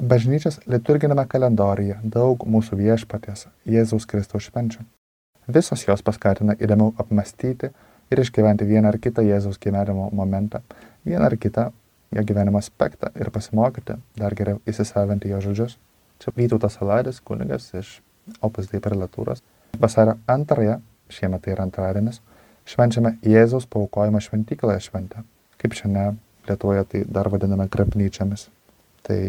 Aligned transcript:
Bažnyčios 0.00 0.56
liturginėme 0.64 1.26
kalendoriuje 1.28 1.98
daug 2.08 2.46
mūsų 2.48 2.78
viešpaties 2.78 3.50
Jėzaus 3.68 4.06
Kristaus 4.08 4.46
švenčių. 4.46 4.86
Visos 5.52 5.82
jos 5.84 6.00
paskatina 6.00 6.54
įdomiau 6.56 6.94
apmastyti 6.96 7.68
ir 8.08 8.22
išgyventi 8.22 8.64
vieną 8.64 8.88
ar 8.88 8.96
kitą 8.96 9.20
Jėzaus 9.26 9.58
gyvenimo 9.60 10.06
momentą, 10.16 10.62
vieną 11.04 11.26
ar 11.26 11.36
kitą 11.36 11.66
jo 12.16 12.24
gyvenimo 12.24 12.62
aspektą 12.62 13.10
ir 13.20 13.28
pasimokyti, 13.34 13.98
dar 14.16 14.32
geriau 14.38 14.62
įsisavinti 14.64 15.34
jo 15.34 15.42
žodžius. 15.44 15.76
Čia 16.20 16.32
Vytautas 16.36 16.78
Saladis, 16.80 17.20
kunigas 17.20 17.68
iš 17.76 17.98
Opus 18.40 18.72
Dei 18.72 18.80
prelatūros. 18.80 19.44
Vasario 19.80 20.16
antrąją, 20.24 20.78
šiemet 21.12 21.44
tai 21.44 21.52
yra 21.58 21.68
antradienis, 21.68 22.22
švenčiame 22.64 23.18
Jėzaus 23.20 23.68
paukojimą 23.68 24.24
šventykloje 24.24 24.80
šventę. 24.88 25.26
Kaip 25.60 25.76
šiandien 25.76 26.16
Lietuvoje 26.48 26.88
tai 26.88 27.04
dar 27.04 27.28
vadiname 27.28 27.68
krapnyčiamis. 27.68 28.48
Tai 29.04 29.20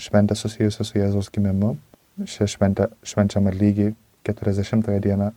šventė 0.00 0.36
susijusi 0.38 0.84
su 0.84 0.98
Jėzaus 0.98 1.30
gimimu. 1.34 1.74
Šią 2.30 2.46
šventę 2.50 2.88
švenčiama 3.06 3.50
lygiai 3.54 3.94
40 4.26 4.86
dieną 5.02 5.30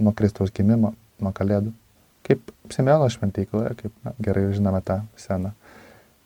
nuo 0.00 0.12
Kristaus 0.16 0.52
gimimo, 0.52 0.94
nuo 1.20 1.32
Kalėdų. 1.32 1.72
Kaip 2.26 2.52
Simeono 2.72 3.08
šventykloje, 3.10 3.74
kaip 3.78 3.92
na, 4.04 4.12
gerai 4.20 4.50
žinome 4.52 4.82
tą 4.84 5.00
seną, 5.16 5.52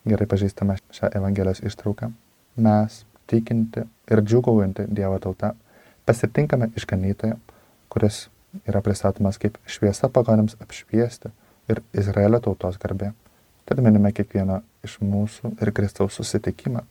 gerai 0.07 0.27
pažįstame 0.31 0.77
šią 0.95 1.12
Evangelijos 1.15 1.62
ištrauką, 1.62 2.11
mes 2.57 3.05
tikinti 3.31 3.84
ir 4.11 4.23
džiugaujanti 4.23 4.89
Dievo 4.91 5.19
tauta 5.23 5.55
pasitinkame 6.06 6.73
išganytoją, 6.77 7.39
kuris 7.89 8.27
yra 8.69 8.83
pristatomas 8.84 9.39
kaip 9.41 9.56
šviesa 9.67 10.11
pagonėms 10.12 10.59
apšviesti 10.62 11.31
ir 11.70 11.81
Izraelio 11.95 12.43
tautos 12.43 12.77
garbė. 12.83 13.12
Tad 13.65 13.81
minime 13.81 14.12
kiekvieną 14.12 14.61
iš 14.84 14.98
mūsų 15.01 15.55
ir 15.62 15.73
Kristaus 15.73 16.19
susitikimą 16.19 16.84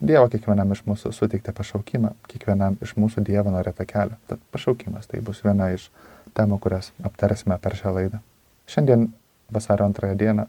Dievo 0.00 0.30
kiekvienam 0.32 0.70
iš 0.72 0.80
mūsų 0.88 1.10
suteikti 1.12 1.52
pašaukimą, 1.52 2.14
kiekvienam 2.30 2.78
iš 2.80 2.94
mūsų 2.96 3.20
Dievo 3.26 3.52
norėtą 3.52 3.84
kelią. 3.84 4.16
Tad 4.30 4.40
pašaukimas 4.54 5.10
tai 5.10 5.20
bus 5.24 5.42
viena 5.44 5.66
iš 5.74 5.90
temų, 6.36 6.56
kurias 6.64 6.88
aptarsime 7.04 7.58
per 7.60 7.76
šią 7.76 7.92
laidą. 7.98 8.20
Šiandien 8.70 9.10
vasario 9.52 9.84
antrąją 9.84 10.16
dieną 10.16 10.46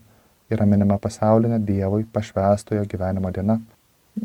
yra 0.56 0.68
minima 0.70 0.96
pasaulinė 1.04 1.60
Dievui 1.68 2.06
pašvestojo 2.14 2.86
gyvenimo 2.88 3.32
diena. 3.36 3.58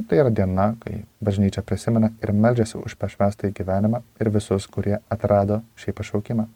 Tai 0.07 0.21
yra 0.23 0.31
diena, 0.31 0.69
kai 0.83 1.03
bažnyčia 1.23 1.67
prisimena 1.67 2.13
ir 2.23 2.31
meldžiasi 2.31 2.79
už 2.79 2.95
pašvestąjį 3.03 3.55
gyvenimą 3.59 4.03
ir 4.23 4.31
visus, 4.31 4.71
kurie 4.71 5.01
atrado 5.11 5.61
šį 5.83 5.95
pašaukimą. 5.99 6.47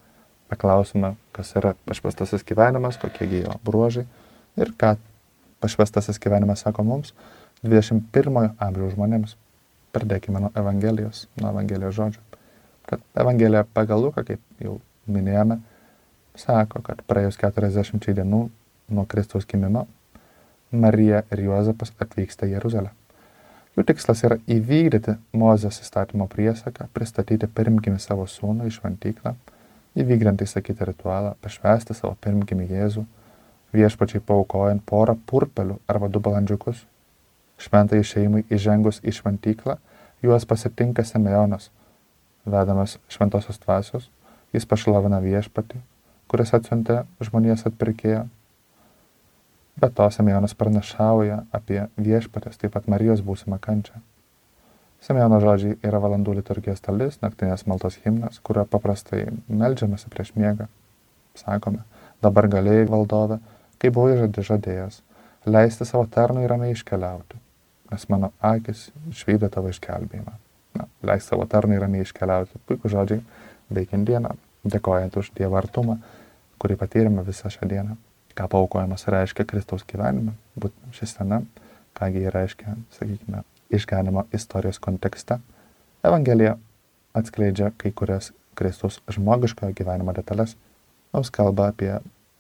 Paklausime, 0.50 1.17
kas 1.34 1.55
yra 1.58 1.75
pašvestasis 1.91 2.47
gyvenimas, 2.47 3.02
kokie 3.02 3.27
jo 3.42 3.58
bruožai 3.67 4.06
ir 4.58 4.75
ką 4.78 4.95
pašvestasis 5.62 6.23
gyvenimas 6.23 6.62
sako 6.67 6.86
mums 6.86 7.14
21 7.62 8.55
amžiaus 8.56 8.94
žmonėms. 8.94 9.34
Pradėkime 9.92 10.41
nuo 10.41 10.48
Evangelijos, 10.56 11.27
nuo 11.36 11.50
Evangelijos 11.50 11.97
žodžių. 11.98 12.20
Kad 12.89 13.02
Evangelija 13.20 13.67
pagal 13.75 14.00
Luką, 14.00 14.22
kaip 14.25 14.41
jau 14.62 14.78
minėjome, 15.11 15.58
sako, 16.39 16.80
kad 16.86 17.02
praėjus 17.11 17.36
40 17.42 18.14
dienų 18.17 18.41
nuo 18.97 19.05
Kristaus 19.11 19.44
gimimo, 19.50 19.84
Marija 20.72 21.25
ir 21.34 21.42
Juozapas 21.44 21.92
atvyksta 22.00 22.48
į 22.48 22.55
Jeruzalę. 22.55 22.94
Jų 23.77 23.84
tikslas 23.91 24.22
yra 24.24 24.39
įvykdyti 24.50 25.19
Mozės 25.36 25.83
įstatymo 25.83 26.30
priesaką, 26.33 26.89
pristatyti 26.95 27.50
pirmgimį 27.50 28.00
savo 28.00 28.24
sūnų 28.30 28.70
į 28.70 28.77
šventyklą, 28.78 29.34
įvykdant 30.00 30.41
įsakyti 30.47 30.86
ritualą, 30.89 31.34
pašvesti 31.45 31.98
savo 31.98 32.17
pirmgimį 32.24 32.70
Jėzų, 32.70 33.05
viešpačiai 33.77 34.22
paukojant 34.27 34.86
porą 34.86 35.19
purpelių 35.28 35.77
arba 35.91 36.08
du 36.08 36.22
balandžiukus 36.24 36.86
Šventai 37.61 38.00
šeimai 38.06 38.47
įžengus 38.48 39.03
į 39.05 39.12
šventyklą, 39.19 39.77
juos 40.25 40.47
pasitinka 40.48 41.05
Simeonas. 41.05 41.69
Vedamas 42.48 42.97
šventosios 43.12 43.61
dvasios, 43.61 44.06
jis 44.56 44.64
pašlovina 44.69 45.19
viešpatį, 45.20 45.80
kuris 46.33 46.55
atsiuntė 46.56 47.02
žmonijas 47.20 47.67
atpirkėją. 47.68 48.23
Be 49.80 49.90
to 49.96 50.07
Simeonas 50.12 50.57
pranašauja 50.57 51.42
apie 51.57 51.83
viešpatės, 52.01 52.57
taip 52.62 52.73
pat 52.79 52.89
Marijos 52.89 53.20
būsimą 53.27 53.61
kančią. 53.61 54.01
Simeono 55.05 55.42
žodžiai 55.45 55.77
yra 55.85 56.01
valandų 56.01 56.39
liturgijos 56.40 56.80
dalis, 56.85 57.20
naktinės 57.20 57.67
maltos 57.68 58.01
himnas, 58.06 58.40
kurio 58.45 58.64
paprastai 58.68 59.27
melžiamasi 59.48 60.08
prieš 60.12 60.33
miegą. 60.36 60.68
Sakome, 61.36 61.85
dabar 62.24 62.48
galėjai 62.52 62.89
valdove, 62.89 63.40
kai 63.80 63.92
buvai 63.92 64.17
žadėjęs, 64.48 65.01
leisti 65.45 65.89
savo 65.89 66.08
tarnui 66.08 66.48
ramiai 66.48 66.77
iškeliauti 66.77 67.45
nes 67.90 68.06
mano 68.12 68.33
akis 68.40 68.89
išvydo 69.11 69.51
tavo 69.52 69.70
išgelbėjimą. 69.73 70.36
Na, 70.78 70.86
leis 71.02 71.27
savo 71.27 71.46
tarnai 71.51 71.80
ramiai 71.83 72.06
iškeliauti. 72.06 72.61
Puikų 72.68 72.90
žodžiai, 72.92 73.24
veikiant 73.74 74.06
dieną, 74.06 74.36
dėkojant 74.64 75.17
už 75.18 75.33
Dievo 75.36 75.58
artumą, 75.58 75.98
kurį 76.62 76.79
patyrėme 76.80 77.24
visą 77.27 77.50
šią 77.52 77.68
dieną. 77.70 77.96
Ką 78.39 78.46
paukojimas 78.50 79.08
reiškia 79.11 79.46
Kristaus 79.48 79.84
gyvenime, 79.89 80.36
būtent 80.55 80.95
ši 80.96 81.11
scena, 81.11 81.40
kągi 81.98 82.24
jį 82.24 82.34
reiškia, 82.34 82.77
sakykime, 82.95 83.42
išganimo 83.74 84.27
istorijos 84.36 84.79
kontekste. 84.83 85.40
Evangelija 86.06 86.56
atskleidžia 87.18 87.73
kai 87.77 87.92
kurias 87.92 88.30
Kristaus 88.55 89.00
žmogiškojo 89.11 89.74
gyvenimo 89.77 90.14
detalės. 90.17 90.56
Mums 91.11 91.33
kalba 91.34 91.70
apie 91.73 91.96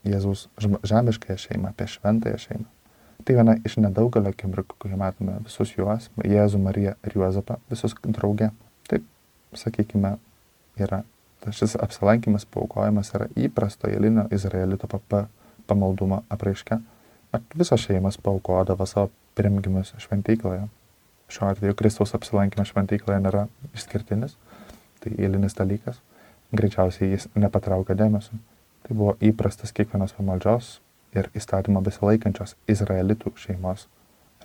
Jėzaus 0.06 0.46
žemiškąją 0.62 1.36
šeimą, 1.42 1.72
apie 1.74 1.88
šventąją 1.90 2.38
šeimą. 2.46 2.68
Tai 3.24 3.36
viena 3.36 3.56
iš 3.66 3.76
nedaugelio 3.82 4.32
akimirkų, 4.32 4.76
kai 4.80 4.96
matome 4.96 5.36
visus 5.44 5.74
juos, 5.74 6.08
Jėzų, 6.24 6.60
Mariją 6.62 6.94
ir 7.04 7.16
Juozapą, 7.18 7.58
visus 7.70 7.94
draugė. 8.06 8.50
Taip, 8.88 9.04
sakykime, 9.56 10.14
yra 10.80 11.02
šis 11.52 11.76
apsilankimas, 11.80 12.46
paukojimas 12.46 13.12
yra 13.16 13.28
įprasto 13.36 13.88
eilinio 13.90 14.26
izraelito 14.32 14.88
pamaldumo 15.66 16.22
apraiška. 16.32 16.80
Visos 17.54 17.84
šeimas 17.84 18.18
paukodavo 18.20 18.86
savo 18.86 19.10
pirmgimus 19.38 19.94
šventykloje. 19.98 20.66
Šiuo 21.30 21.48
atveju 21.52 21.76
Kristaus 21.78 22.14
apsilankimas 22.16 22.72
šventykloje 22.72 23.20
nėra 23.22 23.46
išskirtinis, 23.74 24.36
tai 25.00 25.14
eilinis 25.18 25.54
dalykas. 25.58 26.00
Greičiausiai 26.56 27.12
jis 27.12 27.28
nepatraukia 27.38 27.94
dėmesio. 27.94 28.40
Tai 28.86 28.96
buvo 28.96 29.14
įprastas 29.22 29.74
kiekvienos 29.76 30.16
pamaldžios 30.16 30.78
ir 31.16 31.30
įstatymo 31.36 31.82
besilaikančios 31.84 32.56
izraelitų 32.70 33.32
šeimos 33.40 33.86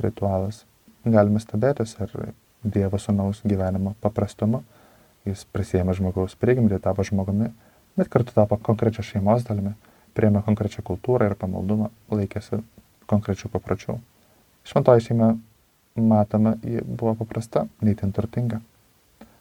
ritualas. 0.01 0.63
Galime 1.05 1.41
stebėtis 1.41 1.95
ir 2.01 2.33
Dievo 2.65 2.97
sunaus 2.97 3.43
gyvenimo 3.45 3.93
paprastumu. 4.01 4.63
Jis 5.25 5.43
prisėmė 5.53 5.93
žmogaus 5.97 6.33
prigimtį, 6.41 6.79
tapo 6.81 7.05
žmogumi, 7.05 7.51
bet 7.97 8.09
kartu 8.13 8.33
tapo 8.33 8.57
konkrečią 8.61 9.05
šeimos 9.05 9.45
dalimi, 9.45 9.73
priėmė 10.17 10.41
konkrečią 10.45 10.81
kultūrą 10.85 11.29
ir 11.29 11.35
pamaldumą, 11.37 11.91
laikėsi 12.13 12.61
konkrečių 13.09 13.49
papročių. 13.53 13.97
Šventoji 14.65 15.05
šeima, 15.07 15.31
matome, 16.01 16.55
ji 16.65 16.81
buvo 16.85 17.15
paprasta, 17.21 17.67
neįtin 17.85 18.13
turtinga. 18.13 18.61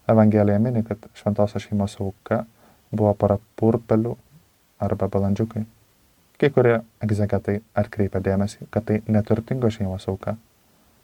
Evangelija 0.08 0.60
mini, 0.60 0.84
kad 0.84 1.08
šventosios 1.16 1.64
šeimos 1.64 1.96
auka 2.00 2.42
buvo 2.92 3.14
para 3.16 3.38
purpelių 3.56 4.16
arba 4.84 5.08
balandžiukai. 5.08 5.64
Kai 6.38 6.50
kurie 6.50 6.80
egzegetai 7.04 7.60
atkreipia 7.78 8.18
dėmesį, 8.18 8.66
kad 8.74 8.88
tai 8.88 8.98
neturtingo 9.06 9.70
šeimos 9.70 10.08
auka. 10.10 10.34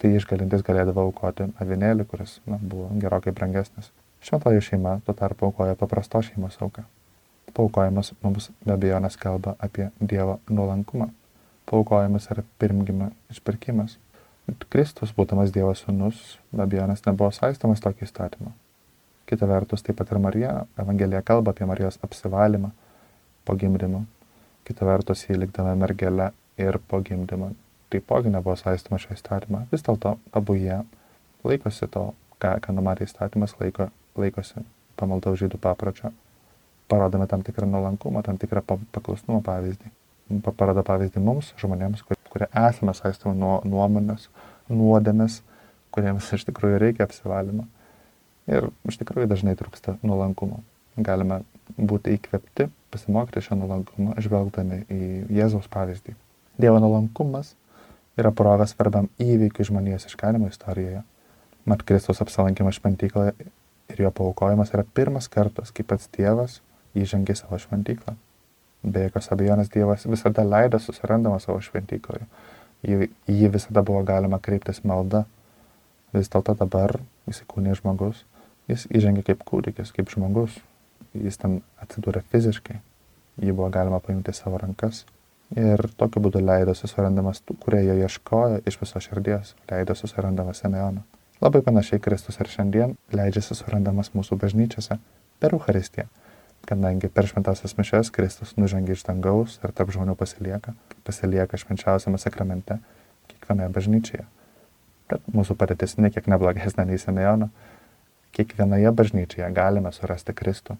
Tai 0.02 0.10
išgalintis 0.16 0.64
galėdavo 0.66 1.04
aukoti 1.06 1.46
avinėlį, 1.62 2.06
kuris 2.10 2.38
na, 2.50 2.58
buvo 2.58 2.88
gerokai 2.98 3.34
brangesnis. 3.36 3.92
Šventoji 4.26 4.64
šeima 4.64 4.96
tuo 5.06 5.14
tarpu 5.14 5.46
aukoja 5.50 5.78
paprasto 5.78 6.22
šeimos 6.26 6.58
auką. 6.64 6.82
Paukojimas 7.54 8.12
mums 8.24 8.50
be 8.64 8.74
abejonės 8.74 9.18
kalba 9.20 9.54
apie 9.62 9.90
Dievo 10.00 10.40
nuolankumą. 10.50 11.10
Paukojimas 11.70 12.26
yra 12.34 12.42
pirmgimio 12.58 13.12
išpirkimas. 13.30 13.98
Kristus, 14.66 15.14
būdamas 15.14 15.54
Dievo 15.54 15.76
sūnus, 15.78 16.40
be 16.50 16.64
abejonės 16.66 17.06
nebuvo 17.06 17.30
saistomas 17.36 17.84
tokį 17.84 18.08
įstatymą. 18.08 18.50
Kita 19.30 19.46
vertus, 19.46 19.86
taip 19.86 20.00
pat 20.00 20.10
ir 20.10 20.18
Marija, 20.18 20.62
Evangelija 20.80 21.22
kalba 21.22 21.54
apie 21.54 21.68
Marijos 21.70 22.00
apsivalymą 22.02 22.72
po 23.46 23.54
gimdymo 23.54 24.08
kita 24.68 24.86
vertus 24.86 25.26
jį 25.26 25.40
likdama 25.44 25.74
mergelę 25.78 26.30
ir 26.60 26.78
po 26.88 27.00
gimdymo 27.04 27.52
taipogi 27.90 28.30
nebuvo 28.30 28.56
saistoma 28.56 29.00
šio 29.02 29.14
įstatymą. 29.16 29.64
Vis 29.72 29.84
dėlto 29.86 30.16
abu 30.36 30.56
jie 30.58 30.82
laikosi 31.46 31.88
to, 31.90 32.10
ką, 32.42 32.56
ką 32.64 32.74
numatė 32.76 33.06
įstatymas, 33.08 33.56
laiko, 33.60 33.88
laikosi 34.20 34.62
pamaldaus 35.00 35.40
žydų 35.40 35.58
papročio, 35.62 36.12
parodome 36.90 37.26
tam 37.30 37.42
tikrą 37.46 37.68
nuolankumą, 37.70 38.22
tam 38.26 38.38
tikrą 38.40 38.62
paklusnumo 38.66 39.40
pavyzdį. 39.46 39.90
Parodo 40.46 40.84
pavyzdį 40.86 41.22
mums, 41.24 41.50
žmonėms, 41.58 42.04
kur, 42.06 42.18
kurie 42.30 42.46
esame 42.54 42.94
saistomi 42.94 43.34
nuo 43.38 43.56
nuomonės, 43.66 44.28
nuodėmės, 44.70 45.40
kuriems 45.94 46.28
iš 46.36 46.46
tikrųjų 46.50 46.78
reikia 46.84 47.06
apsivalymo. 47.08 47.66
Ir 48.50 48.68
iš 48.86 49.00
tikrųjų 49.00 49.30
dažnai 49.30 49.56
trūksta 49.58 49.96
nuolankumo. 50.06 50.60
Galime 51.00 51.40
būti 51.76 52.16
įkvepti, 52.16 52.68
pasimokyti 52.90 53.42
šio 53.46 53.58
nuolankumo, 53.60 54.16
žvelgdami 54.22 54.82
į 54.90 55.08
Jėzaus 55.36 55.68
pavyzdį. 55.72 56.16
Dievo 56.60 56.80
nuolankumas 56.82 57.54
yra 58.20 58.32
proga 58.36 58.66
svarbiam 58.68 59.08
įvykiui 59.22 59.68
žmonijos 59.70 60.08
išganimo 60.10 60.50
istorijoje. 60.50 61.02
Mat 61.68 61.84
Kristus 61.86 62.20
apsilankimas 62.24 62.80
šventykloje 62.80 63.34
ir 63.90 64.02
jo 64.04 64.10
paukojimas 64.10 64.72
yra 64.74 64.84
pirmas 64.94 65.28
kartas, 65.28 65.72
kai 65.74 65.84
pats 65.86 66.10
Dievas 66.16 66.60
įžengė 66.96 67.36
savo 67.38 67.58
šventyklą. 67.60 68.16
Be 68.82 69.04
jokios 69.06 69.28
abejonės 69.34 69.70
Dievas 69.72 70.06
visada 70.08 70.44
leido 70.46 70.80
susirandama 70.80 71.40
savo 71.42 71.60
šventykloje. 71.64 72.26
Į 72.80 73.10
jį 73.28 73.50
visada 73.52 73.84
buvo 73.84 74.00
galima 74.08 74.40
kreiptis 74.40 74.80
malda. 74.88 75.26
Vis 76.16 76.30
dėlto 76.32 76.56
dabar 76.58 76.96
įsikūnė 77.30 77.76
žmogus, 77.78 78.24
jis 78.70 78.86
įžengė 78.88 79.26
kaip 79.28 79.44
kūdikis, 79.46 79.92
kaip 79.94 80.10
žmogus. 80.10 80.56
Jis 81.14 81.40
ten 81.40 81.60
atsidūrė 81.82 82.22
fiziškai. 82.32 82.78
Jį 83.40 83.54
buvo 83.54 83.70
galima 83.72 84.00
paimti 84.04 84.34
savo 84.36 84.60
rankas. 84.62 85.04
Ir 85.58 85.82
tokiu 85.98 86.22
būdu 86.22 86.42
leido 86.44 86.76
susirandamas 86.78 87.42
tų, 87.42 87.56
kurie 87.62 87.82
jo 87.82 87.96
ieškojo 87.98 88.60
iš 88.70 88.78
viso 88.82 89.02
širdies, 89.02 89.54
leido 89.70 89.96
susirandamas 89.98 90.62
Simeoną. 90.62 91.02
Labai 91.40 91.64
panašiai 91.66 92.02
Kristus 92.04 92.38
ir 92.38 92.50
šiandien 92.52 92.94
leidžiasi 93.16 93.56
surandamas 93.58 94.12
mūsų 94.14 94.38
bažnyčiose 94.38 95.00
per 95.40 95.56
Euharistiją 95.56 96.06
kadangi 96.66 97.08
per 97.08 97.26
šventasias 97.26 97.76
mišes 97.78 98.10
Kristus 98.10 98.56
nužengia 98.56 98.94
iš 98.94 99.04
dangaus 99.08 99.58
ir 99.64 99.72
tarp 99.76 99.92
žmonių 99.94 100.16
pasilieka, 100.18 100.74
pasilieka 101.06 101.58
švenčiausiame 101.60 102.20
sakramente 102.20 102.78
kiekvienoje 103.30 103.72
bažnyčioje. 103.76 104.26
Bet 105.10 105.26
mūsų 105.34 105.56
padėtis 105.58 105.96
nekiek 105.98 106.28
neblogesnė 106.30 106.86
nei 106.86 107.00
Simeono. 107.00 107.50
Kiekvienoje 108.36 108.92
bažnyčioje 108.94 109.48
galime 109.54 109.92
surasti 109.92 110.34
Kristų. 110.36 110.76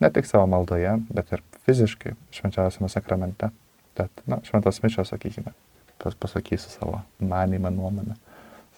Ne 0.00 0.10
tik 0.10 0.26
savo 0.28 0.46
maldoje, 0.48 0.94
bet 1.12 1.32
ir 1.34 1.42
fiziškai 1.66 2.14
švenčiausiame 2.36 2.88
sakramente. 2.88 3.50
Tad, 3.98 4.24
na, 4.30 4.38
šventos 4.46 4.80
mišios, 4.84 5.10
sakykime, 5.12 5.52
pas 6.00 6.16
pasakysiu 6.16 6.72
savo 6.72 7.02
manymą, 7.20 7.72
nuomonę. 7.74 8.16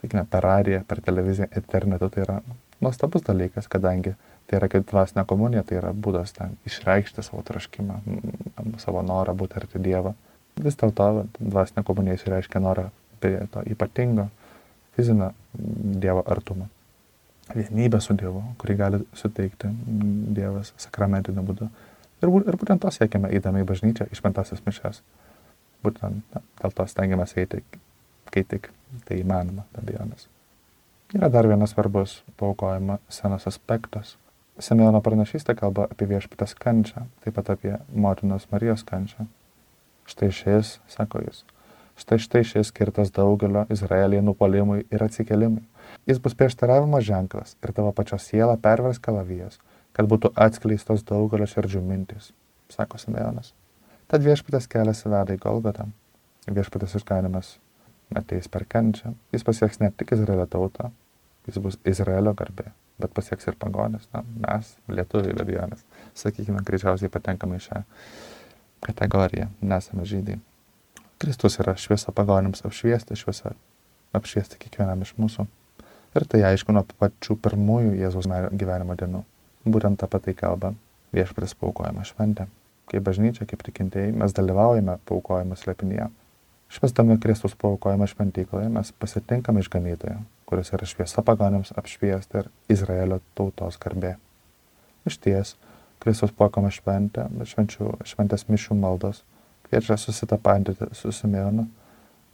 Sakykime, 0.01 0.25
per 0.31 0.43
radiją, 0.43 0.83
per 0.89 1.03
televiziją, 1.05 1.47
internetu 1.57 2.09
tai 2.11 2.25
yra 2.25 2.41
nuostabus 2.83 3.23
dalykas, 3.29 3.69
kadangi 3.71 4.17
Tai 4.53 4.59
yra 4.59 4.69
kaip 4.69 4.85
dvasinė 4.91 5.25
komunija, 5.29 5.63
tai 5.65 5.79
yra 5.79 5.95
būdas 5.95 6.35
ten 6.37 6.57
išreikšti 6.69 7.23
savo 7.25 7.43
traškimą, 7.47 8.01
savo 8.83 9.01
norą 9.07 9.33
būti 9.39 9.57
arti 9.61 9.81
Dievo. 9.83 10.13
Vis 10.61 10.77
dėlto 10.77 11.25
dvasinė 11.39 11.85
komunija 11.89 12.19
išreiškia 12.19 12.61
norą 12.61 12.89
prie 13.23 13.39
to 13.55 13.63
ypatingo 13.73 14.27
fizinio 14.97 15.31
Dievo 16.03 16.25
artumo. 16.27 16.69
Vienybę 17.53 18.01
su 18.01 18.17
Dievu, 18.19 18.43
kurį 18.61 18.77
gali 18.79 19.01
suteikti 19.19 19.71
Dievas 20.37 20.73
sakramentiniu 20.81 21.45
būdu. 21.47 21.69
Ir, 22.23 22.31
ir 22.31 22.59
būtent 22.61 22.83
to 22.85 22.93
siekime 22.95 23.33
įdami 23.37 23.65
į 23.65 23.69
bažnyčią, 23.69 24.09
išpentasias 24.15 24.63
mišes. 24.67 25.03
Būtent 25.85 26.23
na, 26.35 26.43
dėl 26.63 26.75
to 26.77 26.87
stengiamės 26.89 27.37
eiti, 27.41 27.65
kai 28.33 28.45
tik 28.49 28.71
tai 29.09 29.21
įmanoma, 29.21 29.67
be 29.75 29.85
abejonės. 29.85 30.29
Yra 31.13 31.29
dar 31.29 31.49
vienas 31.51 31.75
svarbus 31.75 32.21
paukojimo 32.41 33.01
senas 33.13 33.49
aspektas 33.51 34.17
Simeono 34.61 35.01
pranašystė 35.01 35.55
kalba 35.57 35.87
apie 35.89 36.07
viešpatės 36.11 36.53
kančią, 36.61 37.07
taip 37.25 37.39
pat 37.39 37.49
apie 37.55 37.73
motinos 37.89 38.45
Marijos 38.53 38.85
kančią. 38.85 39.25
Štai 40.05 40.29
šis, 40.35 40.75
sako 40.93 41.23
jis, 41.25 41.41
štai 42.01 42.19
štai 42.23 42.43
šis 42.49 42.71
skirtas 42.73 43.13
daugelio 43.15 43.65
Izraelyje 43.73 44.23
nupolimui 44.23 44.85
ir 44.91 45.05
atsikelimui. 45.05 45.63
Jis 46.09 46.21
bus 46.23 46.37
prieštaravimo 46.39 47.01
ženklas 47.01 47.57
ir 47.63 47.73
tavo 47.77 47.93
pačios 47.93 48.27
siela 48.29 48.57
pervers 48.57 49.01
kalavijas, 49.03 49.59
kad 49.93 50.09
būtų 50.09 50.33
atskleistos 50.47 51.05
daugelio 51.09 51.47
širdžių 51.47 51.83
mintis, 51.85 52.33
sako 52.73 52.99
Simeonas. 52.99 53.53
Tad 54.09 54.25
viešpatės 54.25 54.69
kelias 54.69 55.05
veda 55.07 55.37
į 55.37 55.41
Golgotą. 55.41 55.89
Viešpatės 56.49 56.99
išganimas 56.99 57.57
ateis 58.19 58.49
per 58.53 58.67
kančią. 58.69 59.15
Jis 59.33 59.47
pasieks 59.47 59.81
ne 59.81 59.93
tik 59.97 60.13
Izraelio 60.17 60.47
tautą, 60.51 60.91
jis 61.49 61.61
bus 61.63 61.79
Izraelio 61.89 62.35
garbė 62.37 62.73
bet 63.03 63.15
pasieks 63.15 63.51
ir 63.51 63.59
pagonis. 63.59 64.07
Na, 64.15 64.23
mes, 64.45 64.77
lietuviai, 64.91 65.35
be 65.37 65.45
abejonės, 65.47 65.85
sakykime, 66.19 66.63
greičiausiai 66.67 67.13
patenkame 67.13 67.59
į 67.59 67.67
šią 67.67 67.83
kategoriją, 68.87 69.49
nesame 69.63 70.07
žydai. 70.09 70.39
Kristus 71.23 71.61
yra 71.63 71.77
šviesa 71.79 72.11
pagonims 72.11 72.65
apšviesti, 72.67 73.15
šviesa 73.15 73.53
apšviesti 74.17 74.59
kiekvienam 74.59 75.05
iš 75.05 75.13
mūsų. 75.15 75.45
Ir 76.19 76.27
tai 76.27 76.41
aišku 76.49 76.75
nuo 76.75 76.83
pačių 76.99 77.37
pirmųjų 77.45 77.93
Jėzaus 78.01 78.27
gyvenimo 78.59 78.97
dienų. 78.99 79.21
Būtent 79.63 80.03
apie 80.03 80.19
tai 80.25 80.35
kalba 80.35 80.73
viešpris 81.15 81.55
paukojama 81.61 82.03
šventė. 82.09 82.49
Kaip 82.91 83.07
bažnyčia, 83.07 83.47
kaip 83.47 83.63
tikintieji, 83.63 84.11
mes 84.19 84.35
dalyvaujame 84.35 84.99
paukojimo 85.07 85.55
slėpinyje. 85.57 86.11
Švestami 86.75 87.21
Kristus 87.23 87.55
paukojimą 87.55 88.11
šventykloje 88.11 88.69
mes 88.75 88.91
pasitinkame 88.99 89.63
išganytoją, 89.63 90.19
kuris 90.51 90.75
yra 90.75 90.89
šviesa 90.91 91.23
pagonėms 91.23 91.71
apšviesti 91.79 92.43
ir 92.43 92.51
Izraelio 92.73 93.23
tautos 93.39 93.79
garbė. 93.79 94.17
Iš 95.07 95.23
ties, 95.23 95.55
Kristus 96.03 96.35
paukojama 96.35 96.75
šventė, 96.75 97.31
švenčių, 97.47 97.99
šventės 98.11 98.49
mišių 98.51 98.83
maldos 98.83 99.23
kviečia 99.73 99.97
susitapantyti 99.97 100.85
su 100.93 101.13
Simeonu. 101.13 101.67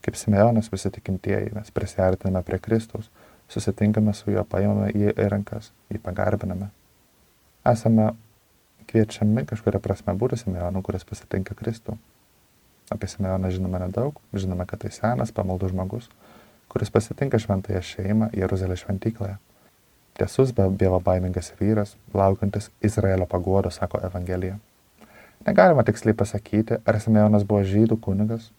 Kaip 0.03 0.15
Simeonas 0.15 0.73
visi 0.73 0.91
tikintieji, 0.91 1.51
mes 1.55 1.71
prisartiname 1.71 2.43
prie 2.43 2.59
Kristaus, 2.59 3.11
susitinkame 3.49 4.13
su 4.15 4.31
juo, 4.31 4.45
paimame 4.45 4.91
jį 4.91 5.13
į 5.15 5.29
rankas, 5.31 5.71
jį 5.91 6.01
pagarbiname. 6.03 6.71
Esame 7.67 8.11
kviečiami 8.91 9.45
kažkuria 9.47 9.79
prasme 9.83 10.15
būti 10.15 10.39
Simeonu, 10.39 10.83
kuris 10.83 11.05
pasitinka 11.05 11.55
Kristų. 11.55 11.99
Apie 12.91 13.09
Simeoną 13.11 13.51
žinome 13.51 13.79
nedaug, 13.83 14.19
žinome, 14.33 14.67
kad 14.67 14.83
tai 14.83 14.91
senas 14.95 15.35
pamaldų 15.35 15.71
žmogus, 15.75 16.09
kuris 16.69 16.91
pasitinka 16.91 17.39
šventąją 17.39 17.83
šeimą 17.85 18.31
Jeruzalės 18.35 18.83
šventykloje. 18.83 19.37
Tiesus 20.19 20.51
be 20.55 20.67
Dievo 20.79 20.99
baimingas 21.01 21.53
vyras, 21.61 21.95
laukiantis 22.15 22.71
Izraelio 22.83 23.27
paguodo, 23.27 23.71
sako 23.71 24.01
Evangelija. 24.03 24.59
Negalima 25.49 25.85
tiksliai 25.87 26.17
pasakyti, 26.17 26.77
ar 26.85 26.99
Simeonas 27.01 27.47
buvo 27.49 27.63
žydų 27.65 27.97
kunigas, 28.05 28.51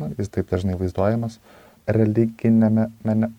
na, 0.00 0.08
jis 0.16 0.30
taip 0.32 0.48
dažnai 0.48 0.78
vaizduojamas, 0.80 1.36
religinėme 1.88 2.88
mene. 3.04 3.32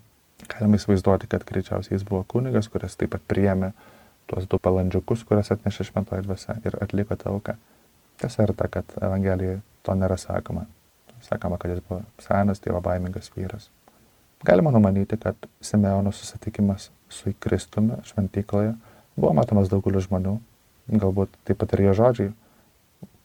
Galima 0.50 0.78
įsivaizduoti, 0.78 1.28
kad 1.30 1.44
greičiausiai 1.48 1.98
jis 1.98 2.06
buvo 2.08 2.22
kunigas, 2.30 2.70
kuris 2.72 2.96
taip 3.00 3.12
pat 3.16 3.24
priėmė 3.28 3.72
tuos 4.30 4.46
du 4.50 4.60
palandžiukus, 4.62 5.26
kurias 5.28 5.50
atnešė 5.56 5.88
šventoji 5.90 6.28
dvasia 6.28 6.56
ir 6.64 6.78
atliko 6.84 7.18
tauką. 7.20 7.58
Tiesa 8.22 8.46
yra 8.46 8.56
ta, 8.62 8.70
kad 8.72 8.94
Evangelijoje 9.02 9.60
to 9.84 9.96
nėra 9.98 10.18
sakoma. 10.22 10.68
Sakoma, 11.26 11.58
kad 11.60 11.74
jis 11.74 11.82
buvo 11.90 12.04
senas, 12.24 12.62
dievo 12.64 12.80
baimingas 12.86 13.32
vyras. 13.36 13.68
Galima 14.46 14.72
numanyti, 14.72 15.18
kad 15.20 15.36
Simeono 15.62 16.14
susitikimas 16.16 16.92
su 17.10 17.34
Kristumi 17.40 17.98
šventykloje 18.08 18.76
buvo 19.18 19.34
matomas 19.36 19.72
daugeliu 19.72 20.04
žmonių, 20.06 20.38
galbūt 20.94 21.34
taip 21.50 21.60
pat 21.60 21.74
ir 21.76 21.90
jo 21.90 21.96
žodžiai, 21.98 22.32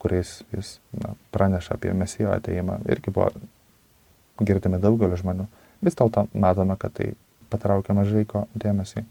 kuriais 0.04 0.42
jis 0.52 0.76
na, 0.92 1.14
praneša 1.32 1.78
apie 1.78 1.94
Mesijo 1.96 2.32
ateimą, 2.34 2.82
irgi 2.92 3.12
buvo 3.14 3.30
girdimi 4.44 4.80
daugeliu 4.82 5.16
žmonių. 5.16 5.46
Vis 5.84 5.96
dėlto 5.96 6.26
matome, 6.36 6.76
kad 6.80 6.92
tai 6.98 7.14
patraukia 7.52 7.96
mažai 7.96 8.26
ko 8.28 8.44
dėmesį. 8.52 9.04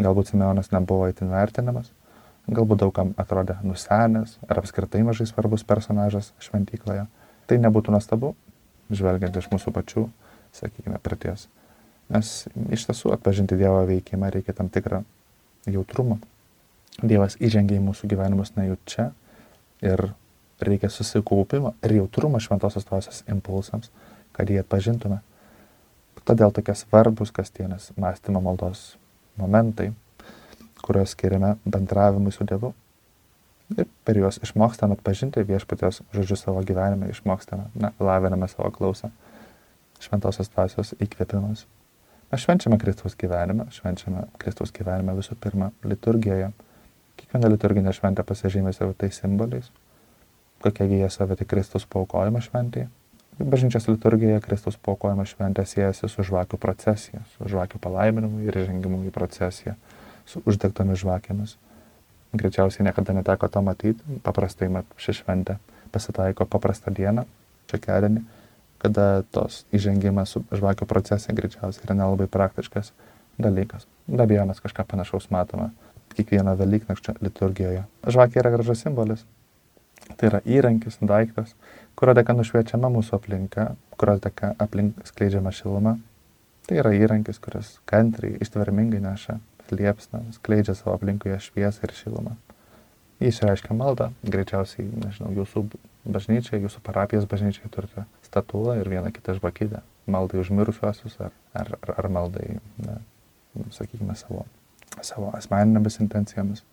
Galbūt 0.00 0.32
Simeonas 0.32 0.72
nebuvo 0.72 1.06
įtin 1.10 1.28
vertinamas, 1.30 1.90
galbūt 2.48 2.80
daugam 2.82 3.12
atrodė 3.20 3.58
nusenęs 3.62 4.38
ar 4.48 4.60
apskritai 4.62 5.04
mažai 5.06 5.26
svarbus 5.28 5.66
personažas 5.66 6.32
šventykloje. 6.42 7.04
Tai 7.44 7.58
nebūtų 7.60 7.92
nuostabu, 7.92 8.32
žvelgiant 8.88 9.36
iš 9.36 9.50
mūsų 9.52 9.72
pačių, 9.76 10.06
sakykime, 10.56 11.00
praties. 11.04 11.46
Nes 12.12 12.46
iš 12.72 12.86
tiesų 12.88 13.12
atpažinti 13.14 13.58
Dievo 13.60 13.84
veikimą 13.88 14.32
reikia 14.32 14.56
tam 14.56 14.70
tikrą 14.72 15.02
jautrumą. 15.68 16.18
Dievas 17.02 17.36
įžengia 17.42 17.78
į 17.78 17.84
mūsų 17.84 18.08
gyvenimus 18.12 18.54
nejučia 18.56 19.10
ir 19.84 20.08
reikia 20.64 20.90
susikaupimo 20.90 21.74
ir 21.84 21.98
jautrumo 21.98 22.40
šventosios 22.40 22.86
dvasios 22.88 23.22
impulsams, 23.30 23.90
kad 24.32 24.50
jį 24.50 24.62
atpažintume. 24.62 25.20
Todėl 26.24 26.54
tokie 26.56 26.72
svarbus 26.78 27.34
kasdienės 27.34 27.90
mąstymo 28.00 28.40
maldos 28.40 28.94
momentai 29.36 29.90
kuriuos 30.84 31.10
skiriame 31.10 31.56
bendravimui 31.64 32.32
su 32.32 32.44
Dievu. 32.44 32.72
Ir 33.78 33.88
per 34.04 34.18
juos 34.20 34.38
išmokstame 34.44 34.98
atpažinti 34.98 35.44
viešpatės 35.48 36.02
žodžius 36.12 36.44
savo 36.44 36.60
gyvenime, 36.68 37.08
išmokstame, 37.14 37.70
na, 37.80 37.92
laviname 38.00 38.48
savo 38.52 38.68
klausą. 38.74 39.08
Šventosios 40.04 40.50
dvasios 40.52 40.92
įkvėpimas. 41.00 41.64
Mes 42.32 42.42
švenčiame 42.44 42.76
Kristaus 42.82 43.16
gyvenimą, 43.16 43.70
švenčiame 43.72 44.26
Kristaus 44.42 44.74
gyvenimą 44.74 45.14
visų 45.16 45.38
pirma 45.40 45.70
liturgijoje. 45.86 46.50
Kiekviena 47.20 47.50
liturginė 47.52 47.94
šventė 47.94 48.24
pasižymė 48.26 48.72
savo 48.74 48.94
tais 48.98 49.16
simboliais, 49.20 49.70
kokiegi 50.64 51.00
jie 51.02 51.10
saviti 51.12 51.46
Kristus 51.48 51.86
paukojimo 51.90 52.42
šventėje. 52.44 52.90
Bažnyčios 53.38 53.88
liturgijoje 53.90 54.40
Kristus 54.44 54.76
paukojimo 54.78 55.24
šventė 55.26 55.64
siejasi 55.66 56.08
su 56.10 56.22
žvakių 56.22 56.58
procesija, 56.62 57.24
su 57.34 57.48
žvakių 57.50 57.80
palaiminimu 57.82 58.44
ir 58.46 58.60
žengimu 58.68 59.02
į 59.08 59.14
procesiją 59.14 59.74
su 60.26 60.42
uždegtomis 60.46 61.02
žvakėmis. 61.02 61.56
Greičiausiai 62.34 62.86
niekada 62.86 63.14
neteko 63.14 63.48
to 63.50 63.62
matyti, 63.62 64.20
paprastai 64.26 64.70
mat 64.72 64.86
ši 64.98 65.20
šventė 65.20 65.58
pasitaiko 65.94 66.46
paprastą 66.50 66.94
dieną, 66.94 67.26
čekerienį, 67.70 68.22
kada 68.82 69.22
tos 69.34 69.62
įžengimas 69.74 70.34
su 70.34 70.42
žvakių 70.54 70.88
procesija 70.90 71.34
greičiausiai 71.36 71.86
yra 71.86 71.98
nelabai 72.00 72.26
praktiškas, 72.30 72.90
dalykas. 73.38 73.86
Be 74.06 74.22
abejo, 74.26 74.46
mes 74.46 74.62
kažką 74.62 74.86
panašaus 74.90 75.30
matome 75.34 75.70
kiekvieno 76.16 76.54
Velyknakčio 76.58 77.16
liturgijoje. 77.24 77.84
Žvakė 78.06 78.42
yra 78.42 78.52
gražus 78.54 78.84
simbolis. 78.84 79.24
Tai 80.18 80.28
yra 80.28 80.40
įrankis, 80.44 80.98
daiktas, 81.00 81.54
kurio 81.96 82.12
dėka 82.16 82.34
nušviečiama 82.36 82.90
mūsų 82.92 83.16
aplinka, 83.16 83.70
kurio 83.96 84.18
dėka 84.20 84.52
aplink 84.60 85.00
skleidžiama 85.08 85.52
šiluma. 85.54 85.96
Tai 86.68 86.80
yra 86.80 86.92
įrankis, 86.96 87.40
kuris 87.40 87.78
kantriai, 87.88 88.36
ištvermingai 88.44 89.00
neša 89.04 89.38
liepsną, 89.72 90.20
skleidžia 90.36 90.74
savo 90.76 90.94
aplinkoje 90.98 91.38
šviesą 91.46 91.86
ir 91.86 91.94
šilumą. 91.96 92.36
Jis 93.22 93.40
reiškia 93.44 93.76
maldą, 93.78 94.10
greičiausiai, 94.26 94.86
nežinau, 95.00 95.30
jūsų 95.38 95.64
bažnyčiai, 96.04 96.60
jūsų 96.64 96.82
parapijos 96.84 97.28
bažnyčiai 97.30 97.70
turite 97.72 98.04
statulą 98.26 98.76
ir 98.80 98.90
vieną 98.90 99.12
kitą 99.14 99.36
žvakidę. 99.38 99.80
Maldai 100.10 100.42
užmirusiuosius 100.42 101.16
ar, 101.24 101.32
ar, 101.56 101.70
ar, 101.94 102.08
maldai, 102.12 102.58
na, 102.82 102.98
sakykime, 103.72 104.16
savo, 104.18 104.44
savo 105.02 105.32
asmeninėmis 105.36 106.00
intencijomis. 106.04 106.64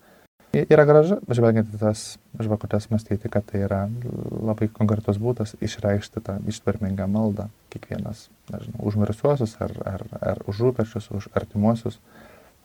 Yra 0.52 0.84
gražu, 0.84 1.16
žvelgiant 1.32 1.70
į 1.72 1.78
tas 1.80 2.00
žvakutes, 2.36 2.90
mąstyti, 2.92 3.30
kad 3.32 3.46
tai 3.48 3.62
yra 3.64 3.86
labai 4.28 4.68
konkretus 4.68 5.16
būdas 5.20 5.54
išreikšti 5.64 6.20
tą 6.26 6.34
ištvermingą 6.52 7.06
maldą. 7.08 7.46
Kiekvienas, 7.72 8.26
nežinau, 8.52 8.82
užmirusiuosius 8.90 9.56
ar, 9.64 9.72
ar, 9.88 10.04
ar 10.20 10.42
už 10.52 10.60
rūpešius, 10.66 11.08
už 11.16 11.30
artimuosius, 11.32 11.96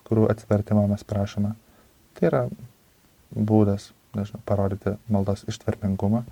kurių 0.10 0.28
atsivertimo 0.34 0.84
mes 0.92 1.08
prašome. 1.08 1.54
Tai 2.20 2.28
yra 2.28 2.44
būdas, 3.32 3.94
nežinau, 4.20 4.44
parodyti 4.52 4.98
maldos 5.08 5.48
ištvermingumą 5.48 6.26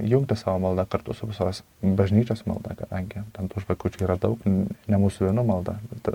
jungti 0.00 0.36
savo 0.36 0.58
maldą 0.58 0.86
kartu 0.90 1.14
su 1.14 1.26
visos 1.26 1.62
bažnyčios 1.82 2.44
malda, 2.46 2.74
kadangi 2.78 3.22
ten 3.36 3.48
tų 3.52 3.64
žvakučių 3.64 4.06
yra 4.06 4.16
daug, 4.20 4.40
ne 4.44 5.00
mūsų 5.00 5.28
vienų 5.28 5.44
malda, 5.46 5.76
bet, 5.90 6.08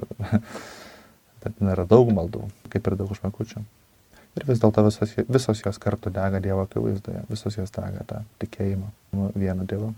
bet 1.44 1.60
yra 1.64 1.86
daug 1.90 2.12
maldų, 2.16 2.46
kaip 2.74 2.88
ir 2.90 2.98
daug 3.00 3.12
žvakučių. 3.18 3.64
Ir 4.38 4.46
vis 4.46 4.62
dėlto 4.62 4.84
visos, 4.86 5.16
visos 5.28 5.64
jos 5.66 5.80
kartu 5.82 6.12
dega 6.14 6.40
Dievo 6.44 6.64
akivaizdoje, 6.68 7.26
visos 7.32 7.58
jos 7.58 7.74
dega 7.76 8.06
tą 8.08 8.22
tikėjimą 8.44 9.32
vienu 9.36 9.66
Dievu. 9.68 9.94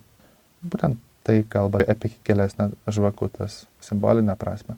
Būtent 0.64 1.00
tai 1.28 1.42
kalba 1.50 1.84
apie 1.92 2.14
keliasnę 2.26 2.72
žvakutės 2.90 3.66
simbolinę 3.84 4.38
prasme. 4.40 4.78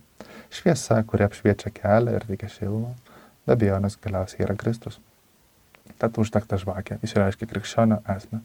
Šviesa, 0.53 1.00
kuri 1.08 1.27
apšviečia 1.27 1.72
kelią 1.74 2.17
ir 2.17 2.25
veikia 2.27 2.50
šilumą, 2.51 2.96
be 3.46 3.55
abejonės 3.55 4.00
galiausiai 4.03 4.48
yra 4.48 4.58
Kristus. 4.60 5.00
Tad 6.01 6.17
užtekta 6.20 6.58
žvakė 6.60 7.00
išreiškia 7.05 7.48
krikščionio 7.48 8.01
esmę 8.15 8.41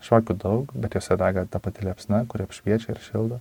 Švakių 0.00 0.36
daug, 0.40 0.70
bet 0.80 0.94
juose 0.96 1.16
dega 1.20 1.44
ta 1.44 1.60
pati 1.60 1.84
liepsna, 1.84 2.22
kuri 2.28 2.46
apšviečia 2.46 2.94
ir 2.94 3.00
šildo. 3.04 3.40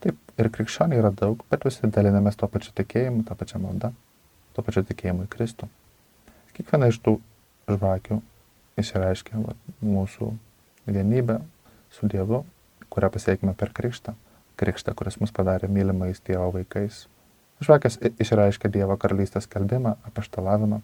Taip, 0.00 0.16
ir 0.40 0.48
krikščionių 0.48 0.96
yra 0.96 1.10
daug, 1.12 1.42
bet 1.52 1.66
visi 1.66 1.88
dalinamės 1.92 2.38
tuo 2.40 2.48
pačiu 2.48 2.72
tikėjimu, 2.76 3.24
tą 3.28 3.36
pačią 3.36 3.60
maldą, 3.60 3.92
tuo 4.56 4.64
pačiu 4.64 4.82
tikėjimu 4.88 5.26
į 5.26 5.32
Kristų. 5.34 5.68
Kiekviena 6.56 6.88
iš 6.88 7.00
tų 7.04 7.18
žvakių 7.68 8.20
išreiškia 8.80 9.42
va, 9.44 9.54
mūsų 9.84 10.30
vienybę 10.88 11.40
su 11.92 12.08
Dievu, 12.08 12.44
kurią 12.90 13.12
pasiekime 13.12 13.54
per 13.54 13.74
krikštą. 13.76 14.16
Krikštą, 14.60 14.94
kuris 14.96 15.20
mus 15.20 15.32
padarė 15.36 15.68
mylimais 15.72 16.20
Dievo 16.24 16.50
vaikais. 16.56 17.04
Žvakės 17.60 18.00
išreiškia 18.20 18.72
Dievo 18.72 18.96
karalystės 19.00 19.48
kalbimą, 19.52 19.98
apaštalavimą. 20.08 20.80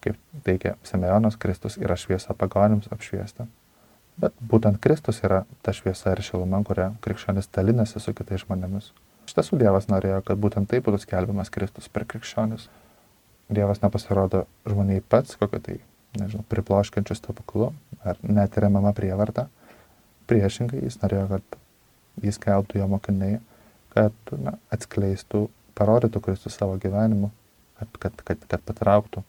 Kaip 0.00 0.16
teigia 0.46 0.78
Simeonas, 0.88 1.36
Kristus 1.36 1.76
yra 1.76 1.96
šviesa 2.00 2.32
pagonims 2.32 2.88
apšviesta. 2.92 3.44
Bet 4.20 4.34
būtent 4.44 4.80
Kristus 4.84 5.22
yra 5.24 5.44
ta 5.64 5.72
šviesa 5.72 6.12
ir 6.12 6.20
šiluma, 6.24 6.60
kurią 6.66 6.90
krikščionis 7.04 7.48
dalinasi 7.54 8.02
su 8.02 8.12
kitais 8.16 8.42
žmonėmis. 8.44 8.90
Iš 9.28 9.36
tiesų 9.38 9.60
Dievas 9.60 9.88
norėjo, 9.88 10.20
kad 10.26 10.40
būtent 10.42 10.68
taip 10.68 10.84
būtų 10.88 11.00
skelbiamas 11.04 11.52
Kristus 11.54 11.88
per 11.88 12.04
krikščionis. 12.10 12.66
Dievas 13.50 13.80
nepasirodo 13.82 14.44
žmoniai 14.68 15.00
pats, 15.00 15.38
kokio 15.40 15.62
tai, 15.64 15.78
nežinau, 16.20 16.44
priploškiančių 16.52 17.16
stebuklu 17.16 17.70
ar 18.04 18.20
netiriamama 18.22 18.92
prievarta. 18.96 19.48
Priešingai 20.30 20.84
jis 20.84 21.00
norėjo, 21.00 21.26
kad 21.32 21.60
jis 22.26 22.38
keltų 22.42 22.82
jo 22.82 22.88
mokiniai, 22.90 23.40
kad 23.94 24.34
na, 24.36 24.58
atskleistų, 24.74 25.46
parodytų 25.78 26.22
Kristus 26.26 26.58
savo 26.60 26.76
gyvenimu, 26.82 27.32
kad, 27.80 28.00
kad, 28.04 28.24
kad, 28.26 28.48
kad 28.52 28.66
patrauktų 28.68 29.24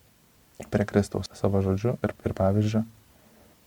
prie 0.69 0.85
Kristaus 0.85 1.31
savo 1.37 1.61
žodžiu 1.65 1.95
ir, 2.03 2.13
ir 2.25 2.35
pavyzdžiu. 2.37 2.83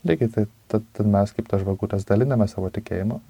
Lygiai 0.04 0.30
tai 0.32 0.44
tad, 0.68 0.84
tad 0.96 1.08
mes 1.08 1.32
kaip 1.32 1.48
ta 1.48 1.58
žvagutės 1.60 2.04
daliname 2.08 2.46
savo 2.50 2.68
tikėjimą, 2.72 3.20